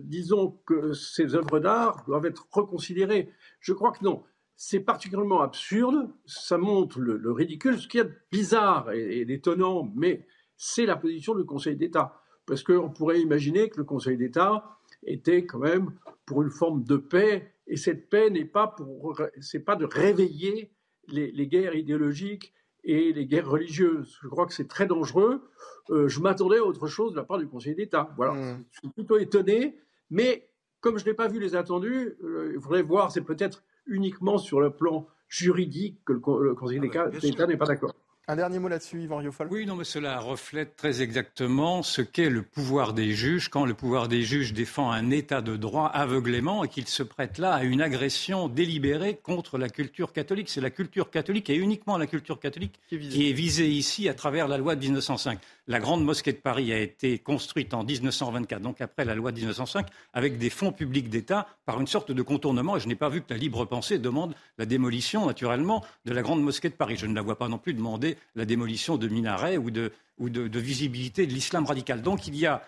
[0.00, 3.30] disons que ces œuvres d'art doivent être reconsidérées.
[3.60, 4.22] Je crois que non.
[4.56, 7.78] C'est particulièrement absurde, ça montre le, ridicule.
[7.78, 12.62] Ce qui est bizarre et, et étonnant, mais c'est la position du Conseil d'État parce
[12.62, 14.64] qu'on pourrait imaginer que le Conseil d'État
[15.04, 15.92] était quand même
[16.24, 20.72] pour une forme de paix, et cette paix n'est pas pour, c'est pas de réveiller
[21.08, 24.18] les, guerres idéologiques et les guerres religieuses.
[24.22, 25.42] Je crois que c'est très dangereux.
[25.90, 28.10] Euh, je m'attendais à autre chose de la part du Conseil d'État.
[28.16, 28.64] Voilà, mmh.
[28.72, 29.78] je suis plutôt étonné,
[30.10, 30.48] mais
[30.80, 34.60] comme je n'ai pas vu les attendus, euh, il faudrait voir, c'est peut-être uniquement sur
[34.60, 36.20] le plan juridique que le,
[36.54, 37.94] Conseil ah d'État n'est pas d'accord.
[38.30, 39.48] Un dernier mot là-dessus, Yvan Riofol.
[39.50, 43.72] Oui, non, mais cela reflète très exactement ce qu'est le pouvoir des juges quand le
[43.72, 47.62] pouvoir des juges défend un état de droit aveuglément et qu'il se prête là à
[47.62, 50.50] une agression délibérée contre la culture catholique.
[50.50, 54.46] C'est la culture catholique et uniquement la culture catholique qui est visée ici à travers
[54.46, 55.38] la loi de 1905.
[55.70, 59.36] La grande mosquée de Paris a été construite en 1924, donc après la loi de
[59.36, 62.78] 1905, avec des fonds publics d'État par une sorte de contournement.
[62.78, 66.22] Et je n'ai pas vu que la libre pensée demande la démolition, naturellement, de la
[66.22, 66.96] grande mosquée de Paris.
[66.96, 71.26] Je ne la vois pas non plus demander la démolition de minarets ou de, visibilité
[71.26, 72.00] de l'islam radical.
[72.00, 72.62] Donc il y a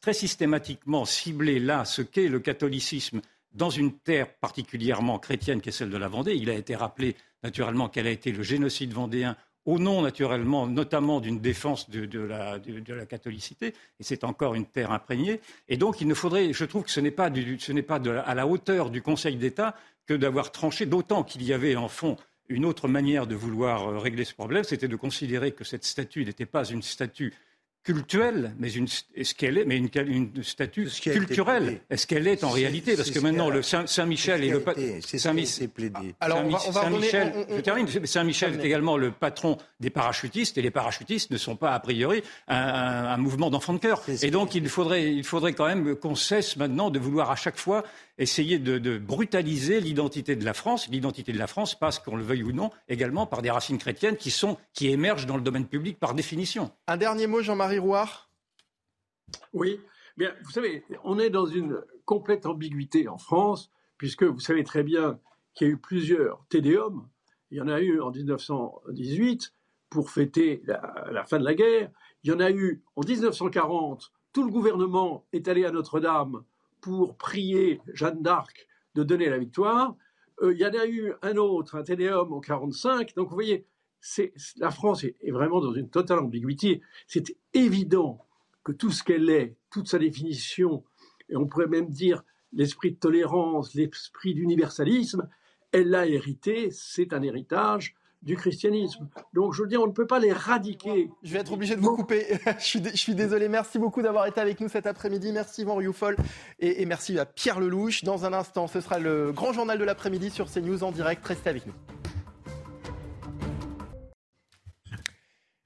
[0.00, 3.20] très systématiquement ciblé là ce qu'est le catholicisme
[3.52, 6.34] dans une terre particulièrement chrétienne qui est celle de la Vendée.
[6.34, 9.36] Il a été rappelé naturellement quel a été le génocide vendéen
[9.66, 12.58] au nom naturellement notamment d'une défense de, la,
[13.06, 15.40] catholicité, et c'est encore une terre imprégnée.
[15.68, 19.02] Et donc il ne faudrait, je trouve que ce n'est pas, à la hauteur du
[19.02, 19.74] Conseil d'État
[20.06, 22.16] que d'avoir tranché, d'autant qu'il y avait en fond
[22.48, 26.24] une autre manière de vouloir euh, régler ce problème, c'était de considérer que cette statue
[26.24, 27.34] n'était pas une statue
[27.86, 31.80] culturelle, mais une, est-ce qu'elle est, mais une, une statue culturelle.
[31.88, 32.96] Est-ce qu'elle est en réalité?
[32.96, 34.64] Parce que maintenant, le Saint-Michel et le
[35.00, 35.68] Saint-Michel.
[36.20, 37.86] Alors, je termine.
[38.04, 42.24] Saint-Michel est également le patron des parachutistes, et les parachutistes ne sont pas a priori
[42.48, 44.02] un, mouvement d'enfants de cœur.
[44.20, 47.56] Et donc, il faudrait, il faudrait quand même qu'on cesse maintenant de vouloir à chaque
[47.56, 47.84] fois
[48.18, 50.88] essayer de, brutaliser l'identité de la France.
[50.88, 54.16] L'identité de la France passe, qu'on le veuille ou non, également par des racines chrétiennes
[54.16, 56.70] qui, sont, qui émergent dans le domaine public par définition.
[56.86, 58.30] Un dernier mot, Jean-Marie Rouard?
[59.52, 59.80] Oui.
[60.16, 64.82] Bien, vous savez, on est dans une complète ambiguïté en France, puisque vous savez très
[64.82, 65.20] bien
[65.54, 67.06] qu'il y a eu plusieurs Tédéums.
[67.50, 69.52] Il y en a eu en 1918
[69.90, 71.90] pour fêter la, la, fin de la guerre.
[72.24, 74.10] Il y en a eu en 1940.
[74.32, 76.44] Tout le gouvernement est allé à Notre-Dame
[76.80, 79.96] pour prier Jeanne d'Arc de donner la victoire.
[80.42, 83.14] Euh, il y en a eu un autre, un Téléum en 45.
[83.14, 83.66] Donc vous voyez,
[84.58, 86.80] la France est, vraiment dans une totale ambiguïté.
[87.06, 88.24] C'est évident
[88.64, 90.84] que tout ce qu'elle est, toute sa définition,
[91.28, 92.22] et on pourrait même dire
[92.52, 95.28] l'esprit de tolérance, l'esprit d'universalisme,
[95.72, 97.94] elle l'a hérité, c'est un héritage
[98.26, 99.08] du christianisme.
[99.32, 101.08] Donc je veux dire, on ne peut pas l'éradiquer.
[101.22, 102.26] Je vais être obligé de vous couper.
[102.58, 103.48] je, suis, désolé.
[103.48, 105.32] Merci beaucoup d'avoir été avec nous cet après-midi.
[105.32, 106.16] Merci Yvan Rioufol
[106.58, 108.02] et, et, merci à Pierre Lelouch.
[108.02, 111.24] Dans un instant, ce sera le grand journal de l'après-midi sur CNews en direct.
[111.24, 111.74] Restez avec nous.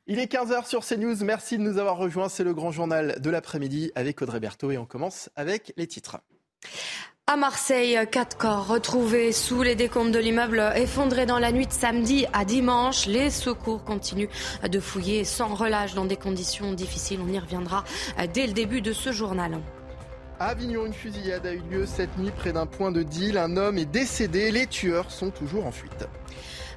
[0.06, 1.24] Il est 15h sur CNews.
[1.24, 2.28] Merci de nous avoir rejoints.
[2.28, 6.18] C'est le grand journal de l'après-midi avec Audrey Berthaud et on commence avec les titres.
[7.32, 11.72] À Marseille, quatre corps retrouvés sous les décombres de l'immeuble effondré dans la nuit de
[11.72, 13.06] samedi à dimanche.
[13.06, 14.28] Les secours continuent
[14.68, 17.20] de fouiller sans relâche dans des conditions difficiles.
[17.24, 17.84] On y reviendra
[18.34, 19.60] dès le début de ce journal.
[20.40, 23.38] À Avignon, une fusillade a eu lieu cette nuit près d'un point de deal.
[23.38, 24.50] Un homme est décédé.
[24.50, 26.08] Les tueurs sont toujours en fuite.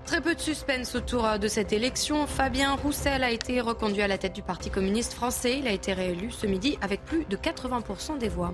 [0.06, 2.28] Très peu de suspense autour de cette élection.
[2.28, 5.58] Fabien Roussel a été reconduit à la tête du Parti communiste français.
[5.58, 8.54] Il a été réélu ce midi avec plus de 80% des voix.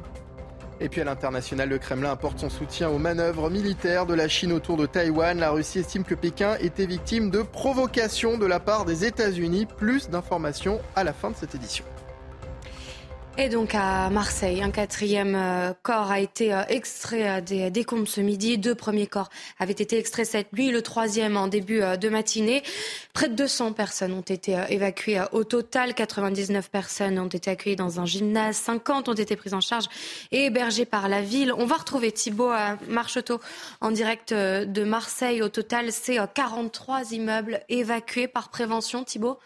[0.82, 4.54] Et puis à l'international, le Kremlin apporte son soutien aux manœuvres militaires de la Chine
[4.54, 5.38] autour de Taïwan.
[5.38, 9.66] La Russie estime que Pékin était victime de provocations de la part des États-Unis.
[9.66, 11.84] Plus d'informations à la fin de cette édition.
[13.42, 18.06] Et donc à Marseille, un quatrième euh, corps a été euh, extrait euh, des décombres
[18.06, 18.58] ce midi.
[18.58, 19.30] Deux premiers corps
[19.60, 22.64] avaient été extraits cette nuit, le troisième en début de matinée.
[23.14, 25.94] Près de 200 personnes ont été évacuées au total.
[25.94, 28.58] 99 personnes ont été accueillies dans un gymnase.
[28.58, 29.86] 50 ont été prises en charge
[30.34, 31.54] et hébergées par la ville.
[31.54, 32.52] On va retrouver Thibault
[32.90, 33.40] Marcheteau
[33.80, 35.42] en direct de Marseille.
[35.42, 39.06] Au total, c'est 43 immeubles évacués par prévention.
[39.06, 39.40] Thibault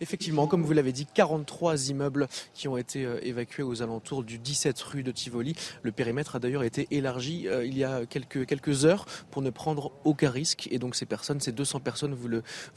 [0.00, 4.38] Effectivement, comme vous l'avez dit, 43 immeubles qui ont été euh, évacués aux alentours du
[4.38, 5.54] 17 rue de Tivoli.
[5.82, 9.92] Le périmètre a d'ailleurs été élargi euh, il y a quelques, heures pour ne prendre
[10.04, 10.68] aucun risque.
[10.70, 12.28] Et donc ces personnes, ces 200 personnes, vous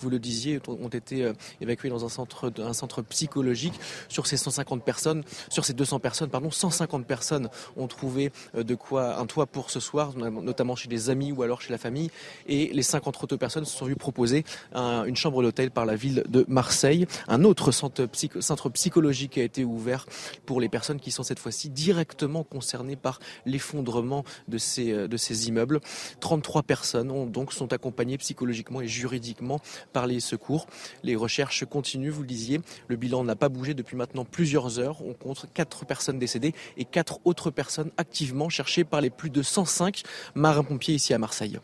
[0.09, 3.73] le, disiez, ont été euh, évacuées dans un centre, un centre psychologique.
[4.09, 9.19] Sur ces 150 personnes, sur ces 200 personnes, pardon, 150 personnes ont trouvé de quoi
[9.19, 12.09] un toit pour ce soir, notamment chez des amis ou alors chez la famille.
[12.47, 14.43] Et les 50 autres personnes se sont vues proposer
[14.73, 16.94] une chambre d'hôtel par la ville de Marseille.
[17.27, 20.05] Un autre centre, psychologique a été ouvert
[20.45, 25.79] pour les personnes qui sont cette fois-ci directement concernées par l'effondrement de ces, euh, immeubles.
[26.19, 29.59] 33 personnes ont donc sont accompagnées psychologiquement et juridiquement
[29.93, 30.67] par les secours.
[31.03, 32.61] Les recherches continuent, vous le disiez.
[32.87, 35.01] Le bilan n'a pas bougé depuis maintenant plusieurs heures.
[35.05, 39.41] On compte 4 personnes décédées et 4 autres personnes activement cherchées par les plus de
[39.41, 40.03] 105
[40.35, 41.59] marins-pompiers ici à Marseille.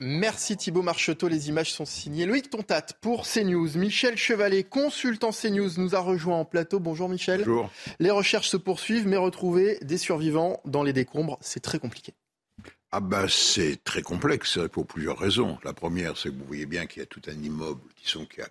[0.00, 1.28] Merci Thibault Marcheteau.
[1.28, 3.76] Les images sont signées Loïc Tontat pour CNews.
[3.76, 6.80] Michel Chevalet, consultant CNews, nous a rejoint en plateau.
[6.80, 7.40] Bonjour Michel.
[7.44, 7.70] Bonjour.
[8.00, 12.14] Les recherches se poursuivent, mais retrouver des survivants dans les décombres, c'est très compliqué.
[12.92, 15.58] Ah ben c'est très complexe pour plusieurs raisons.
[15.64, 18.40] La première, c'est que vous voyez bien qu'il y a tout un immeuble, disons, qui
[18.40, 18.48] a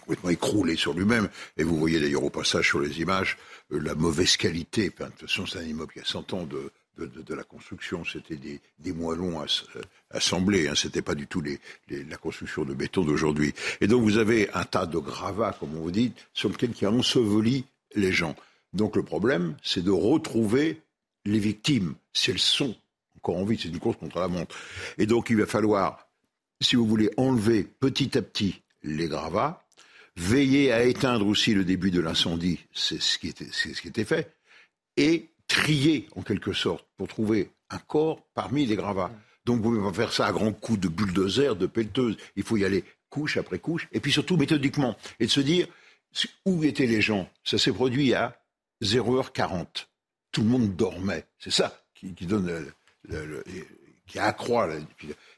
[0.00, 1.28] complètement écroulé sur lui-même.
[1.56, 3.38] Et vous voyez d'ailleurs au passage sur les images
[3.72, 4.88] euh, la mauvaise qualité.
[4.88, 6.72] de toute façon, c'est un immeuble qui a 100 ans de,
[7.06, 8.04] de, la construction.
[8.04, 9.80] C'était des, moellons euh,
[10.10, 10.68] assemblés.
[10.68, 10.74] Hein.
[10.74, 11.42] C'était pas du tout
[11.88, 13.54] la construction de béton d'aujourd'hui.
[13.80, 16.84] Et donc vous avez un tas de gravats, comme on vous dit, sur lequel qui
[16.84, 18.36] a enseveli les gens.
[18.72, 20.82] Donc le problème, c'est de retrouver
[21.24, 22.74] les victimes, si elles sont
[23.16, 23.58] encore en vie.
[23.60, 24.56] C'est une course contre la montre.
[24.98, 26.08] Et donc il va falloir,
[26.60, 29.64] si vous voulez, enlever petit à petit les gravats,
[30.16, 34.34] veiller à éteindre aussi le début de l'incendie, c'est ce qui était fait,
[34.96, 39.10] et trier en quelque sorte pour trouver un corps parmi les gravats.
[39.44, 42.16] Donc vous ne pouvez pas faire ça à grands coups de bulldozer, de pelleteuse.
[42.36, 45.66] Il faut y aller couche après couche, et puis surtout méthodiquement, et de se dire
[46.44, 47.28] où étaient les gens?
[47.42, 48.40] Ça s'est produit à
[48.82, 49.86] 0h40.
[50.30, 51.24] Tout le monde dormait.
[51.38, 52.70] C'est ça qui, donne,
[54.06, 54.68] qui accroît.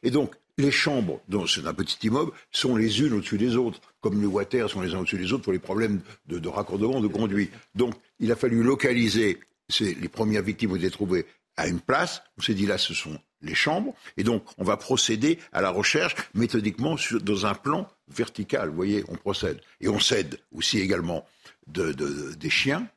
[0.03, 4.21] et donc les chambres, c'est un petit immeuble, sont les unes au-dessus des autres, comme
[4.21, 7.09] les water sont les uns au-dessus des autres pour les problèmes de, de raccordement, de
[7.09, 7.51] conduit.
[7.75, 9.41] Donc il a fallu localiser
[9.81, 12.23] les premières victimes ont été trouvées à une place.
[12.39, 13.95] On s'est dit là, ce sont les chambres.
[14.17, 18.69] Et donc, on va procéder à la recherche méthodiquement dans un plan vertical.
[18.69, 19.61] Vous voyez, on procède.
[19.81, 21.27] Et on cède aussi également
[21.67, 22.89] des chiens,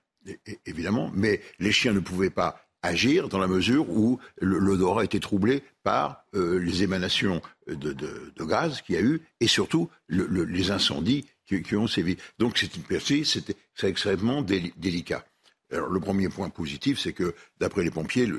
[0.66, 1.12] évidemment.
[1.14, 5.64] Mais les chiens ne pouvaient pas agir dans la mesure où l'odeur a été troublé
[5.84, 7.96] par euh, les émanations de,
[8.42, 12.18] gaz qu'il y a eu et surtout les incendies qui, ont sévi.
[12.40, 13.56] Donc c'est une percée, c'est
[13.88, 15.26] extrêmement délicat.
[15.74, 18.30] Alors, le premier point positif, c'est que, d'après les pompiers,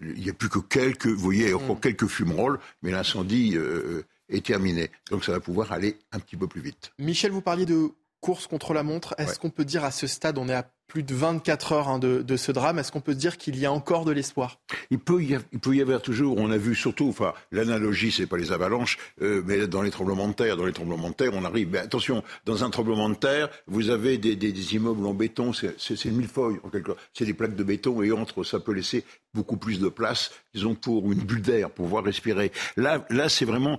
[0.00, 1.80] il n'y a plus que quelques, vous voyez, encore mm.
[1.80, 4.90] quelques fumerolles, mais l'incendie euh, est terminé.
[5.10, 6.92] Donc, ça va pouvoir aller un petit peu plus vite.
[6.98, 9.14] Michel, vous parliez de course contre la montre.
[9.18, 11.98] Est-ce qu'on peut dire à ce stade, on est à plus de 24 heures hein,
[12.00, 14.58] de, ce drame, est-ce qu'on peut dire qu'il y a encore de l'espoir?
[14.90, 18.98] Il peut, y avoir, toujours, on a vu surtout, enfin, l'analogie, c'est pas les avalanches,
[19.22, 21.78] euh, mais dans les tremblements de terre, dans les tremblements de terre, on arrive, mais
[21.78, 26.16] attention, dans un tremblement de terre, vous avez des, des, immeubles en béton, c'est une
[26.16, 29.56] millefeuille, en quelque sorte, c'est des plaques de béton, et entre, ça peut laisser beaucoup
[29.56, 32.50] plus de place, disons, pour une bulle d'air, pour pouvoir respirer.
[32.76, 33.78] Là, là c'est vraiment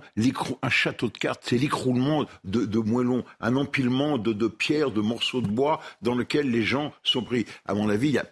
[0.62, 5.02] un château de cartes, c'est l'écroulement de, de moellons, un empilement de, de pierres, de
[5.02, 7.46] morceaux de bois, dans lequel les gens sont pris.
[7.66, 8.26] À mon avis, il y a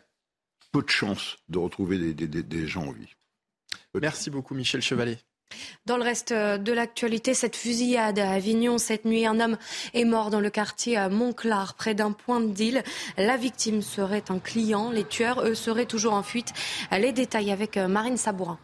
[0.73, 3.09] peu de chances de retrouver des, gens en vie.
[3.95, 5.19] Merci beaucoup, Michel Chevalet.
[5.85, 9.59] Dans le reste euh, de l'actualité, cette fusillade à Avignon cette nuit, un homme
[9.95, 12.85] est mort dans le quartier à Montclar, près d'un point de deal.
[13.17, 16.53] La victime serait un client, les tueurs, eux, seraient toujours en fuite.
[16.93, 18.61] Les détails avec euh, Marine Sabourin.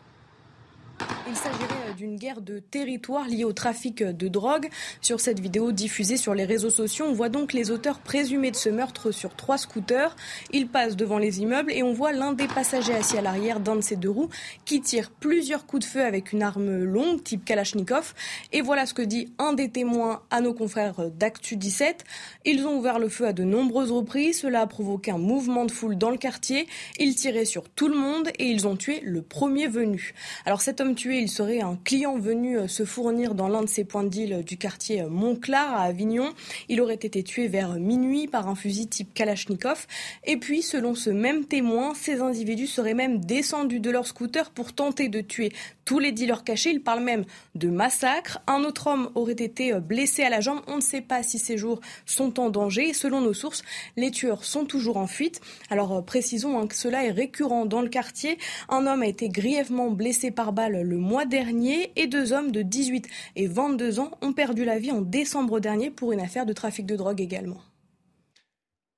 [1.28, 4.68] Il s'agirait euh, d'une guerre de territoire liée au trafic de drogue.
[5.00, 8.56] Sur cette vidéo diffusée sur les réseaux sociaux, on voit donc les auteurs présumés de
[8.56, 10.14] ce meurtre sur trois scooters.
[10.52, 13.76] Ils passent devant les immeubles et on voit l'un des passagers assis à l'arrière d'un
[13.76, 14.28] de ces deux roues
[14.64, 18.14] qui tire plusieurs coups de feu avec une arme longue type Kalachnikov.
[18.52, 22.04] Et voilà ce que dit un des témoins à nos confrères d'Actu 17.
[22.44, 24.40] Ils ont ouvert le feu à de nombreuses reprises.
[24.40, 26.68] Cela a provoqué un mouvement de foule dans le quartier.
[26.98, 30.14] Ils tiraient sur tout le monde et ils ont tué le premier venu.
[30.44, 33.84] Alors cet hommes tués, il serait un client venu se fournir dans l'un de ces
[33.84, 36.32] points de deal du quartier Montclar à Avignon.
[36.68, 39.86] Il aurait été tué vers minuit par un fusil type Kalachnikov.
[40.24, 44.74] Et puis, selon ce même témoin, ces individus seraient même descendus de leur scooter pour
[44.74, 45.52] tenter de tuer
[45.84, 46.70] tous les dealers cachés.
[46.70, 47.24] Il parle même
[47.56, 48.38] de massacre.
[48.46, 50.60] Un autre homme aurait été blessé à la jambe.
[50.68, 52.92] On ne sait pas si ces jours sont en danger.
[52.92, 53.62] selon nos sources,
[53.96, 55.40] les tueurs sont toujours en fuite.
[55.68, 58.38] Alors précisons hein, que cela est récurrent dans le quartier.
[58.68, 62.62] Un homme a été grièvement blessé par balle le mois dernier et deux hommes de
[62.62, 63.06] 18
[63.36, 66.86] et 22 ans ont perdu la vie en décembre dernier pour une affaire de trafic
[66.86, 67.60] de drogue également.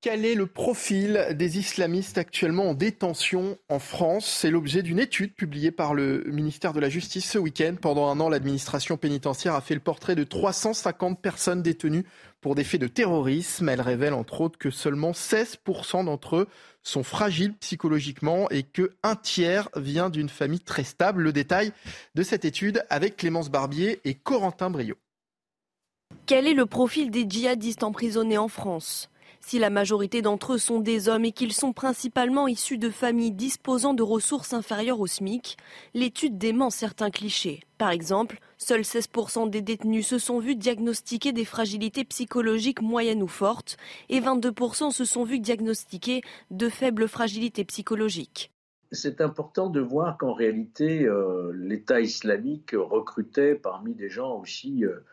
[0.01, 4.27] Quel est le profil des islamistes actuellement en détention en France?
[4.27, 7.75] C'est l'objet d'une étude publiée par le ministère de la Justice ce week-end.
[7.81, 12.05] Pendant un an, l'administration pénitentiaire a fait le portrait de 350 personnes détenues
[12.41, 13.69] pour des faits de terrorisme.
[13.69, 16.49] Elle révèle entre autres que seulement 16% d'entre eux
[16.89, 21.23] sont fragiles psychologiquement et que un tiers vient d'une famille très stable.
[21.23, 21.73] Le détail
[22.15, 24.97] de cette étude avec Clémence Barbier et Corentin Brio.
[26.27, 29.11] Quel est le profil des djihadistes emprisonnés en France?
[29.41, 33.33] Si la majorité d'entre eux sont des hommes et qu'ils sont principalement issus de familles
[33.33, 35.57] disposant de ressources inférieures au SMIC,
[35.95, 37.63] l'étude dément certains clichés.
[37.77, 43.29] Par exemple, seuls 16% des détenus se sont vus diagnostiquer des fragilités psychologiques moyennes ou
[43.29, 43.77] fortes
[44.09, 48.53] et 22% se sont vus diagnostiquer de faibles fragilités psychologiques.
[48.91, 55.05] C'est important de voir qu'en réalité, euh, l'État islamique recrutait parmi des gens aussi euh,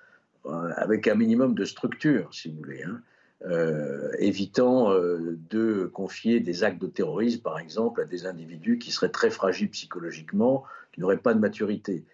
[0.45, 2.83] euh, avec un minimum de structure, si vous voulez.
[2.83, 3.01] Hein.
[4.17, 9.29] Évitant de confier des actes de terrorisme, par exemple, à des individus qui seraient très
[9.29, 12.05] fragiles psychologiquement, qui n'auraient pas de maturité.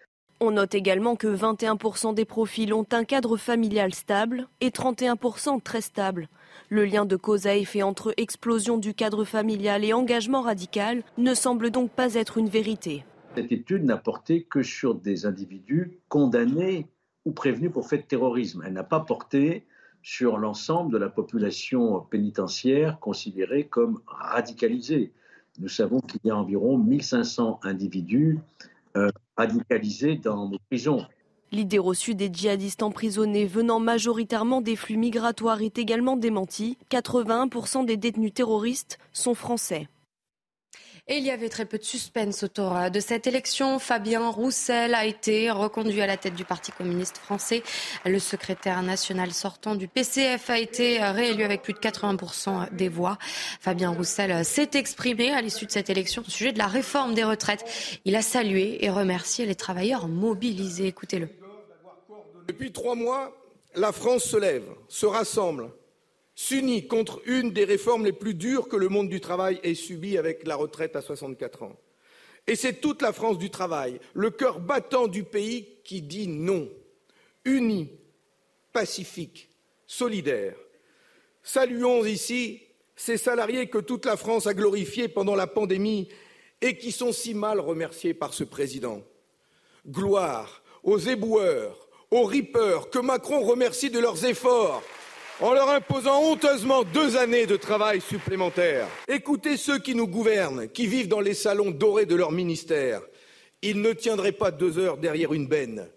[0.44, 5.80] On note également que 21% des profils ont un cadre familial stable et 31% très
[5.80, 6.28] stable.
[6.68, 11.32] Le lien de cause à effet entre explosion du cadre familial et engagement radical ne
[11.32, 13.04] semble donc pas être une vérité.
[13.36, 16.88] Cette étude n'a porté que sur des individus condamnés
[17.24, 18.64] ou prévenus pour fait de terrorisme.
[18.66, 19.64] Elle n'a pas porté
[20.02, 25.12] sur l'ensemble de la population pénitentiaire considérée comme radicalisée.
[25.60, 28.40] Nous savons qu'il y a environ 1500 individus
[28.96, 31.06] euh, radicalisés dans nos prisons.
[31.50, 36.78] L'idée reçue des djihadistes emprisonnés venant majoritairement des flux migratoires est également démentie.
[36.90, 39.88] 81% des détenus terroristes sont français.
[41.08, 43.80] Il y avait très peu de suspense autour de cette élection.
[43.80, 47.64] Fabien Roussel a été reconduit à la tête du Parti communiste français.
[48.06, 53.18] Le secrétaire national sortant du PCF a été réélu avec plus de 80% des voix.
[53.60, 57.24] Fabien Roussel s'est exprimé à l'issue de cette élection au sujet de la réforme des
[57.24, 57.64] retraites.
[58.04, 60.86] Il a salué et remercié les travailleurs mobilisés.
[60.86, 61.28] Écoutez-le.
[62.46, 63.36] Depuis trois mois,
[63.74, 65.72] la France se lève, se rassemble
[66.42, 70.18] s'unit contre une des réformes les plus dures que le monde du travail ait subies
[70.18, 71.76] avec la retraite à 64 ans.
[72.48, 76.68] Et c'est toute la France du travail, le cœur battant du pays qui dit non,
[77.44, 77.90] uni,
[78.72, 79.50] pacifique,
[79.86, 80.56] solidaire.
[81.44, 82.60] Saluons ici
[82.96, 86.08] ces salariés que toute la France a glorifiés pendant la pandémie
[86.60, 89.04] et qui sont si mal remerciés par ce président.
[89.86, 94.82] Gloire aux éboueurs, aux ripeurs que Macron remercie de leurs efforts
[95.40, 98.86] en leur imposant honteusement deux années de travail supplémentaires.
[99.08, 103.00] Écoutez ceux qui nous gouvernent, qui vivent dans les salons dorés de leur ministère.
[103.62, 105.88] Ils ne tiendraient pas deux heures derrière une benne,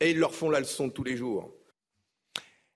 [0.00, 1.50] et ils leur font la leçon tous les jours.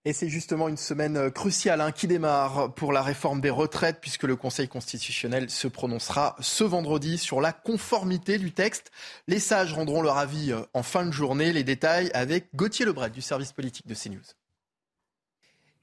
[0.06, 4.24] Et c'est justement une semaine cruciale hein, qui démarre pour la réforme des retraites, puisque
[4.24, 8.90] le Conseil constitutionnel se prononcera ce vendredi sur la conformité du texte.
[9.28, 11.54] Les sages rendront leur avis euh, en fin de journée.
[11.54, 14.20] Les détails avec Gauthier Lebret du service politique de CNews.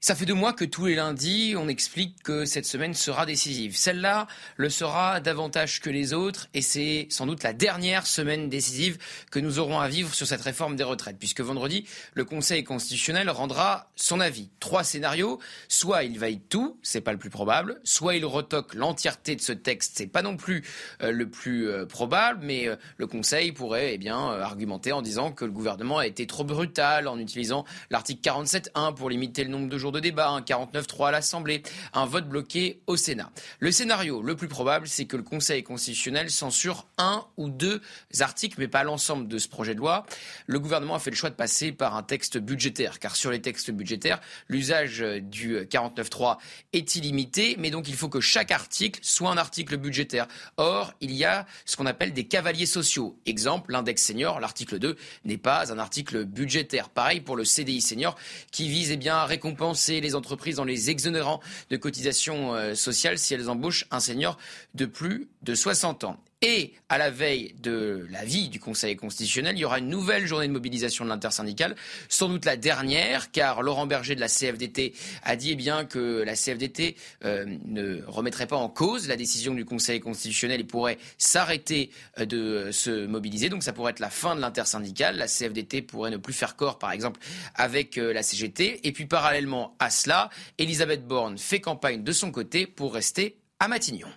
[0.04, 3.76] Ça fait deux mois que tous les lundis, on explique que cette semaine sera décisive.
[3.76, 4.26] Celle-là
[4.56, 8.98] le sera davantage que les autres et c'est sans doute la dernière semaine décisive
[9.30, 13.30] que nous aurons à vivre sur cette réforme des retraites puisque vendredi, le Conseil constitutionnel
[13.30, 14.50] rendra son avis.
[14.58, 15.38] Trois scénarios.
[15.68, 17.80] Soit il valide tout, c'est pas le plus probable.
[17.84, 20.64] Soit il retoque l'entièreté de ce texte, c'est pas non plus
[21.02, 25.30] euh, le plus euh, probable, mais euh, le Conseil pourrait eh bien argumenter en disant
[25.30, 29.68] que le gouvernement a été trop brutal en utilisant l'article 47.1 pour limiter le nombre
[29.68, 31.62] de jours de débat, un 49-3 à l'Assemblée,
[31.92, 33.30] un vote bloqué au Sénat.
[33.60, 37.80] Le scénario le plus probable, c'est que le Conseil constitutionnel censure un ou deux
[38.20, 40.06] articles, mais pas l'ensemble de ce projet de loi.
[40.46, 43.40] Le gouvernement a fait le choix de passer par un texte budgétaire, car sur les
[43.40, 46.38] textes budgétaires, l'usage du 49.3
[46.72, 50.26] est illimité, mais donc il faut que chaque article soit un article budgétaire.
[50.56, 53.18] Or, il y a ce qu'on appelle des cavaliers sociaux.
[53.26, 56.88] Exemple, l'index senior, l'article 2, n'est pas un article budgétaire.
[56.88, 58.16] Pareil pour le CDI senior,
[58.50, 63.18] qui vise eh bien, à récompenser les entreprises en les exonérant de cotisations euh, sociales
[63.18, 64.38] si elles embauchent un senior
[64.74, 66.18] de plus de 60 ans.
[66.44, 70.26] Et à la veille de la vie du Conseil constitutionnel, il y aura une nouvelle
[70.26, 71.76] journée de mobilisation de l'intersyndicale,
[72.08, 76.24] sans doute la dernière, car Laurent Berger de la CFDT a dit eh bien, que
[76.26, 80.98] la CFDT euh, ne remettrait pas en cause la décision du Conseil constitutionnel et pourrait
[81.16, 83.48] s'arrêter euh, de se mobiliser.
[83.48, 85.18] Donc ça pourrait être la fin de l'intersyndicale.
[85.18, 87.20] La CFDT pourrait ne plus faire corps, par exemple,
[87.54, 88.80] avec euh, la CGT.
[88.82, 90.28] Et puis parallèlement à cela,
[90.58, 94.08] Elisabeth Borne fait campagne de son côté pour rester à Matignon.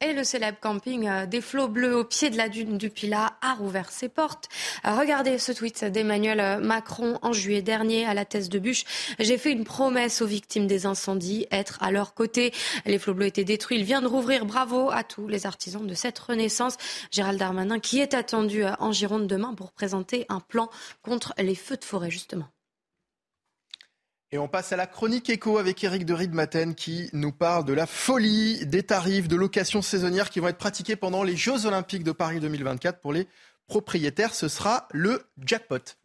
[0.00, 3.34] Et le célèbre camping euh, des flots bleus au pied de la dune du Pilat
[3.42, 4.48] a rouvert ses portes.
[4.86, 8.84] Euh, regardez ce tweet d'Emmanuel euh, Macron en juillet dernier à la thèse de bûche.
[9.18, 12.52] J'ai fait une promesse aux victimes des incendies, être à leur côté.
[12.86, 13.78] Les flots bleus étaient détruits.
[13.78, 14.46] Il vient de rouvrir.
[14.46, 16.76] Bravo à tous les artisans de cette renaissance.
[17.10, 20.70] Gérald Darmanin qui est attendu en Gironde demain pour présenter un plan
[21.02, 22.46] contre les feux de forêt justement.
[24.30, 27.72] Et on passe à la chronique écho avec Eric de Riedmaten qui nous parle de
[27.72, 32.04] la folie des tarifs de location saisonnière qui vont être pratiqués pendant les Jeux Olympiques
[32.04, 33.26] de Paris 2024 pour les
[33.68, 34.34] propriétaires.
[34.34, 35.96] Ce sera le jackpot.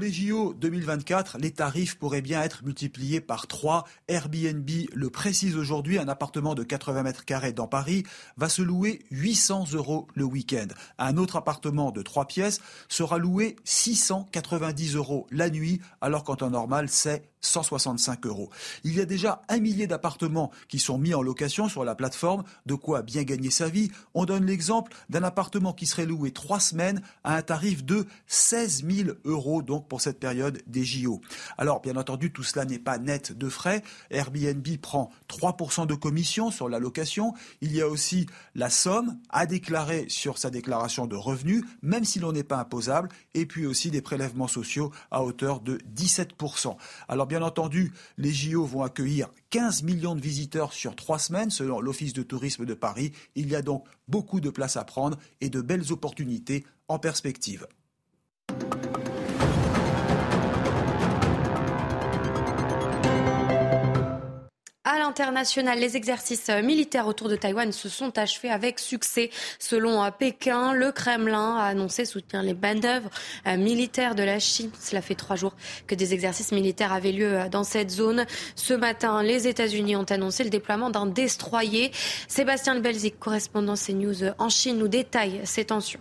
[0.00, 3.84] Les JO 2024, les tarifs pourraient bien être multipliés par 3.
[4.08, 8.04] Airbnb le précise aujourd'hui, un appartement de 80 mètres carrés dans Paris
[8.36, 10.68] va se louer 800 euros le week-end.
[10.98, 16.50] Un autre appartement de 3 pièces sera loué 690 euros la nuit, alors qu'en temps
[16.50, 18.50] normal, c'est 165 euros.
[18.84, 22.44] Il y a déjà un millier d'appartements qui sont mis en location sur la plateforme,
[22.66, 23.90] de quoi bien gagner sa vie.
[24.14, 28.84] On donne l'exemple d'un appartement qui serait loué trois semaines à un tarif de 16
[28.88, 31.20] 000 euros donc pour cette période des JO.
[31.58, 33.82] Alors bien entendu, tout cela n'est pas net de frais.
[34.10, 37.34] Airbnb prend 3% de commission sur la location.
[37.60, 42.18] Il y a aussi la somme à déclarer sur sa déclaration de revenus, même si
[42.18, 46.76] l'on n'est pas imposable, et puis aussi des prélèvements sociaux à hauteur de 17%.
[47.08, 51.80] Alors bien entendu, les JO vont accueillir 15 millions de visiteurs sur trois semaines, selon
[51.80, 53.12] l'Office de tourisme de Paris.
[53.36, 57.68] Il y a donc beaucoup de place à prendre et de belles opportunités en perspective.
[64.92, 69.30] À l'international, les exercices militaires autour de Taïwan se sont achevés avec succès.
[69.60, 73.08] Selon euh, Pékin, le Kremlin a annoncé soutenir les manœuvres
[73.46, 74.72] euh, militaires de la Chine.
[74.80, 75.54] Cela fait trois jours
[75.86, 78.26] que des exercices militaires avaient lieu euh, dans cette zone.
[78.56, 81.92] Ce matin, les États-Unis ont annoncé le déploiement d'un destroyer.
[82.26, 86.00] Sébastien Lebelzik, correspondant CNews en Chine, nous détaille ces tensions.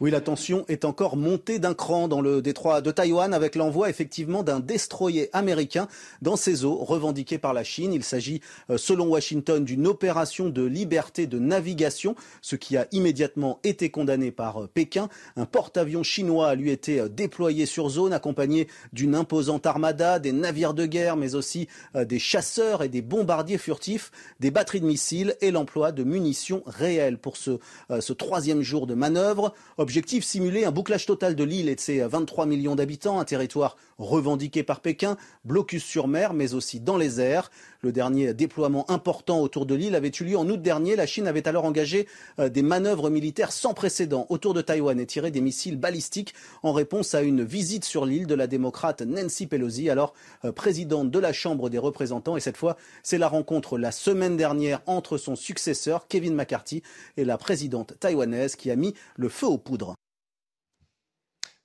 [0.00, 3.90] Oui, la tension est encore montée d'un cran dans le détroit de Taïwan avec l'envoi
[3.90, 5.88] effectivement d'un destroyer américain
[6.22, 7.92] dans ses eaux revendiquées par la Chine.
[7.92, 8.40] Il s'agit,
[8.70, 14.30] euh, selon Washington, d'une opération de liberté de navigation, ce qui a immédiatement été condamné
[14.30, 15.08] par euh, Pékin.
[15.34, 20.30] Un porte-avions chinois a lui été euh, déployé sur zone, accompagné d'une imposante armada, des
[20.30, 25.34] navires de guerre, mais aussi des chasseurs et des bombardiers furtifs, des batteries de missiles
[25.40, 27.58] et l'emploi de munitions réelles pour ce,
[28.00, 29.54] ce troisième jour de manœuvre.
[29.88, 33.78] Objectif simuler un bouclage total de l'île et de ses 23 millions d'habitants, un territoire
[33.96, 35.16] revendiqué par Pékin,
[35.46, 37.50] blocus sur mer, mais aussi dans les airs.
[37.80, 40.96] Le dernier déploiement important autour de l'île avait eu lieu en août dernier.
[40.96, 42.08] La Chine avait alors engagé
[42.40, 46.72] euh, des manœuvres militaires sans précédent autour de Taïwan et tiré des missiles balistiques en
[46.72, 50.14] réponse à une visite sur l'île de la démocrate Nancy Pelosi, alors
[50.44, 52.36] euh, présidente de la Chambre des représentants.
[52.36, 56.82] Et cette fois, c'est la rencontre la semaine dernière entre son successeur, Kevin McCarthy,
[57.16, 59.94] et la présidente taïwanaise qui a mis le feu aux poudres.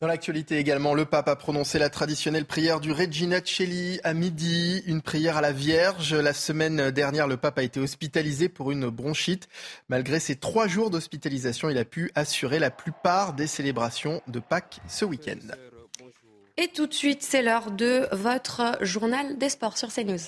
[0.04, 4.84] Dans l'actualité également, le pape a prononcé la traditionnelle prière du Regina Celli à midi,
[4.86, 6.14] une prière à la Vierge.
[6.14, 9.47] La semaine dernière, le pape a été hospitalisé pour une bronchite.
[9.88, 14.82] Malgré ces trois jours d'hospitalisation, il a pu assurer la plupart des célébrations de Pâques
[14.89, 15.56] ce week-end.
[16.58, 20.20] Et tout de suite, c'est l'heure de votre journal des sports sur CNews.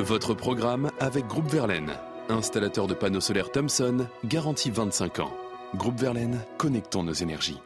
[0.00, 1.92] Votre programme avec Groupe Verlaine,
[2.28, 5.32] installateur de panneaux solaires Thomson, garantie 25 ans.
[5.74, 7.58] Groupe Verlaine, connectons nos énergies.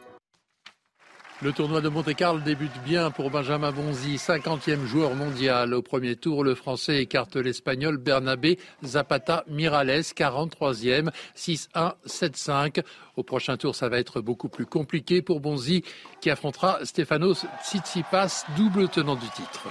[1.41, 5.73] Le tournoi de Monte-Carlo débute bien pour Benjamin Bonzi, 50e joueur mondial.
[5.73, 12.83] Au premier tour, le Français écarte l'Espagnol Bernabé Zapata Mirales, 43e, 6-1, 7-5.
[13.15, 15.83] Au prochain tour, ça va être beaucoup plus compliqué pour Bonzi,
[16.19, 19.69] qui affrontera Stefanos Tsitsipas, double tenant du titre.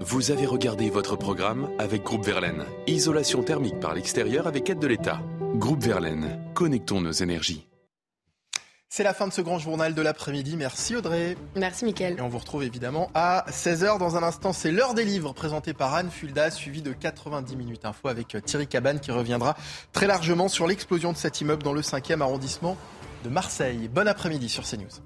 [0.00, 2.64] Vous avez regardé votre programme avec Groupe Verlaine.
[2.86, 5.20] Isolation thermique par l'extérieur avec aide de l'État.
[5.54, 7.66] Groupe Verlaine, connectons nos énergies.
[8.88, 10.56] C'est la fin de ce grand journal de l'après-midi.
[10.56, 11.36] Merci Audrey.
[11.56, 12.16] Merci Mickaël.
[12.18, 13.98] Et on vous retrouve évidemment à 16h.
[13.98, 17.84] Dans un instant, c'est l'heure des livres présenté par Anne Fulda, suivi de 90 minutes
[17.84, 19.56] info avec Thierry Cabane qui reviendra
[19.92, 22.76] très largement sur l'explosion de cet immeuble dans le 5e arrondissement
[23.24, 23.88] de Marseille.
[23.88, 25.05] Bon après-midi sur CNews.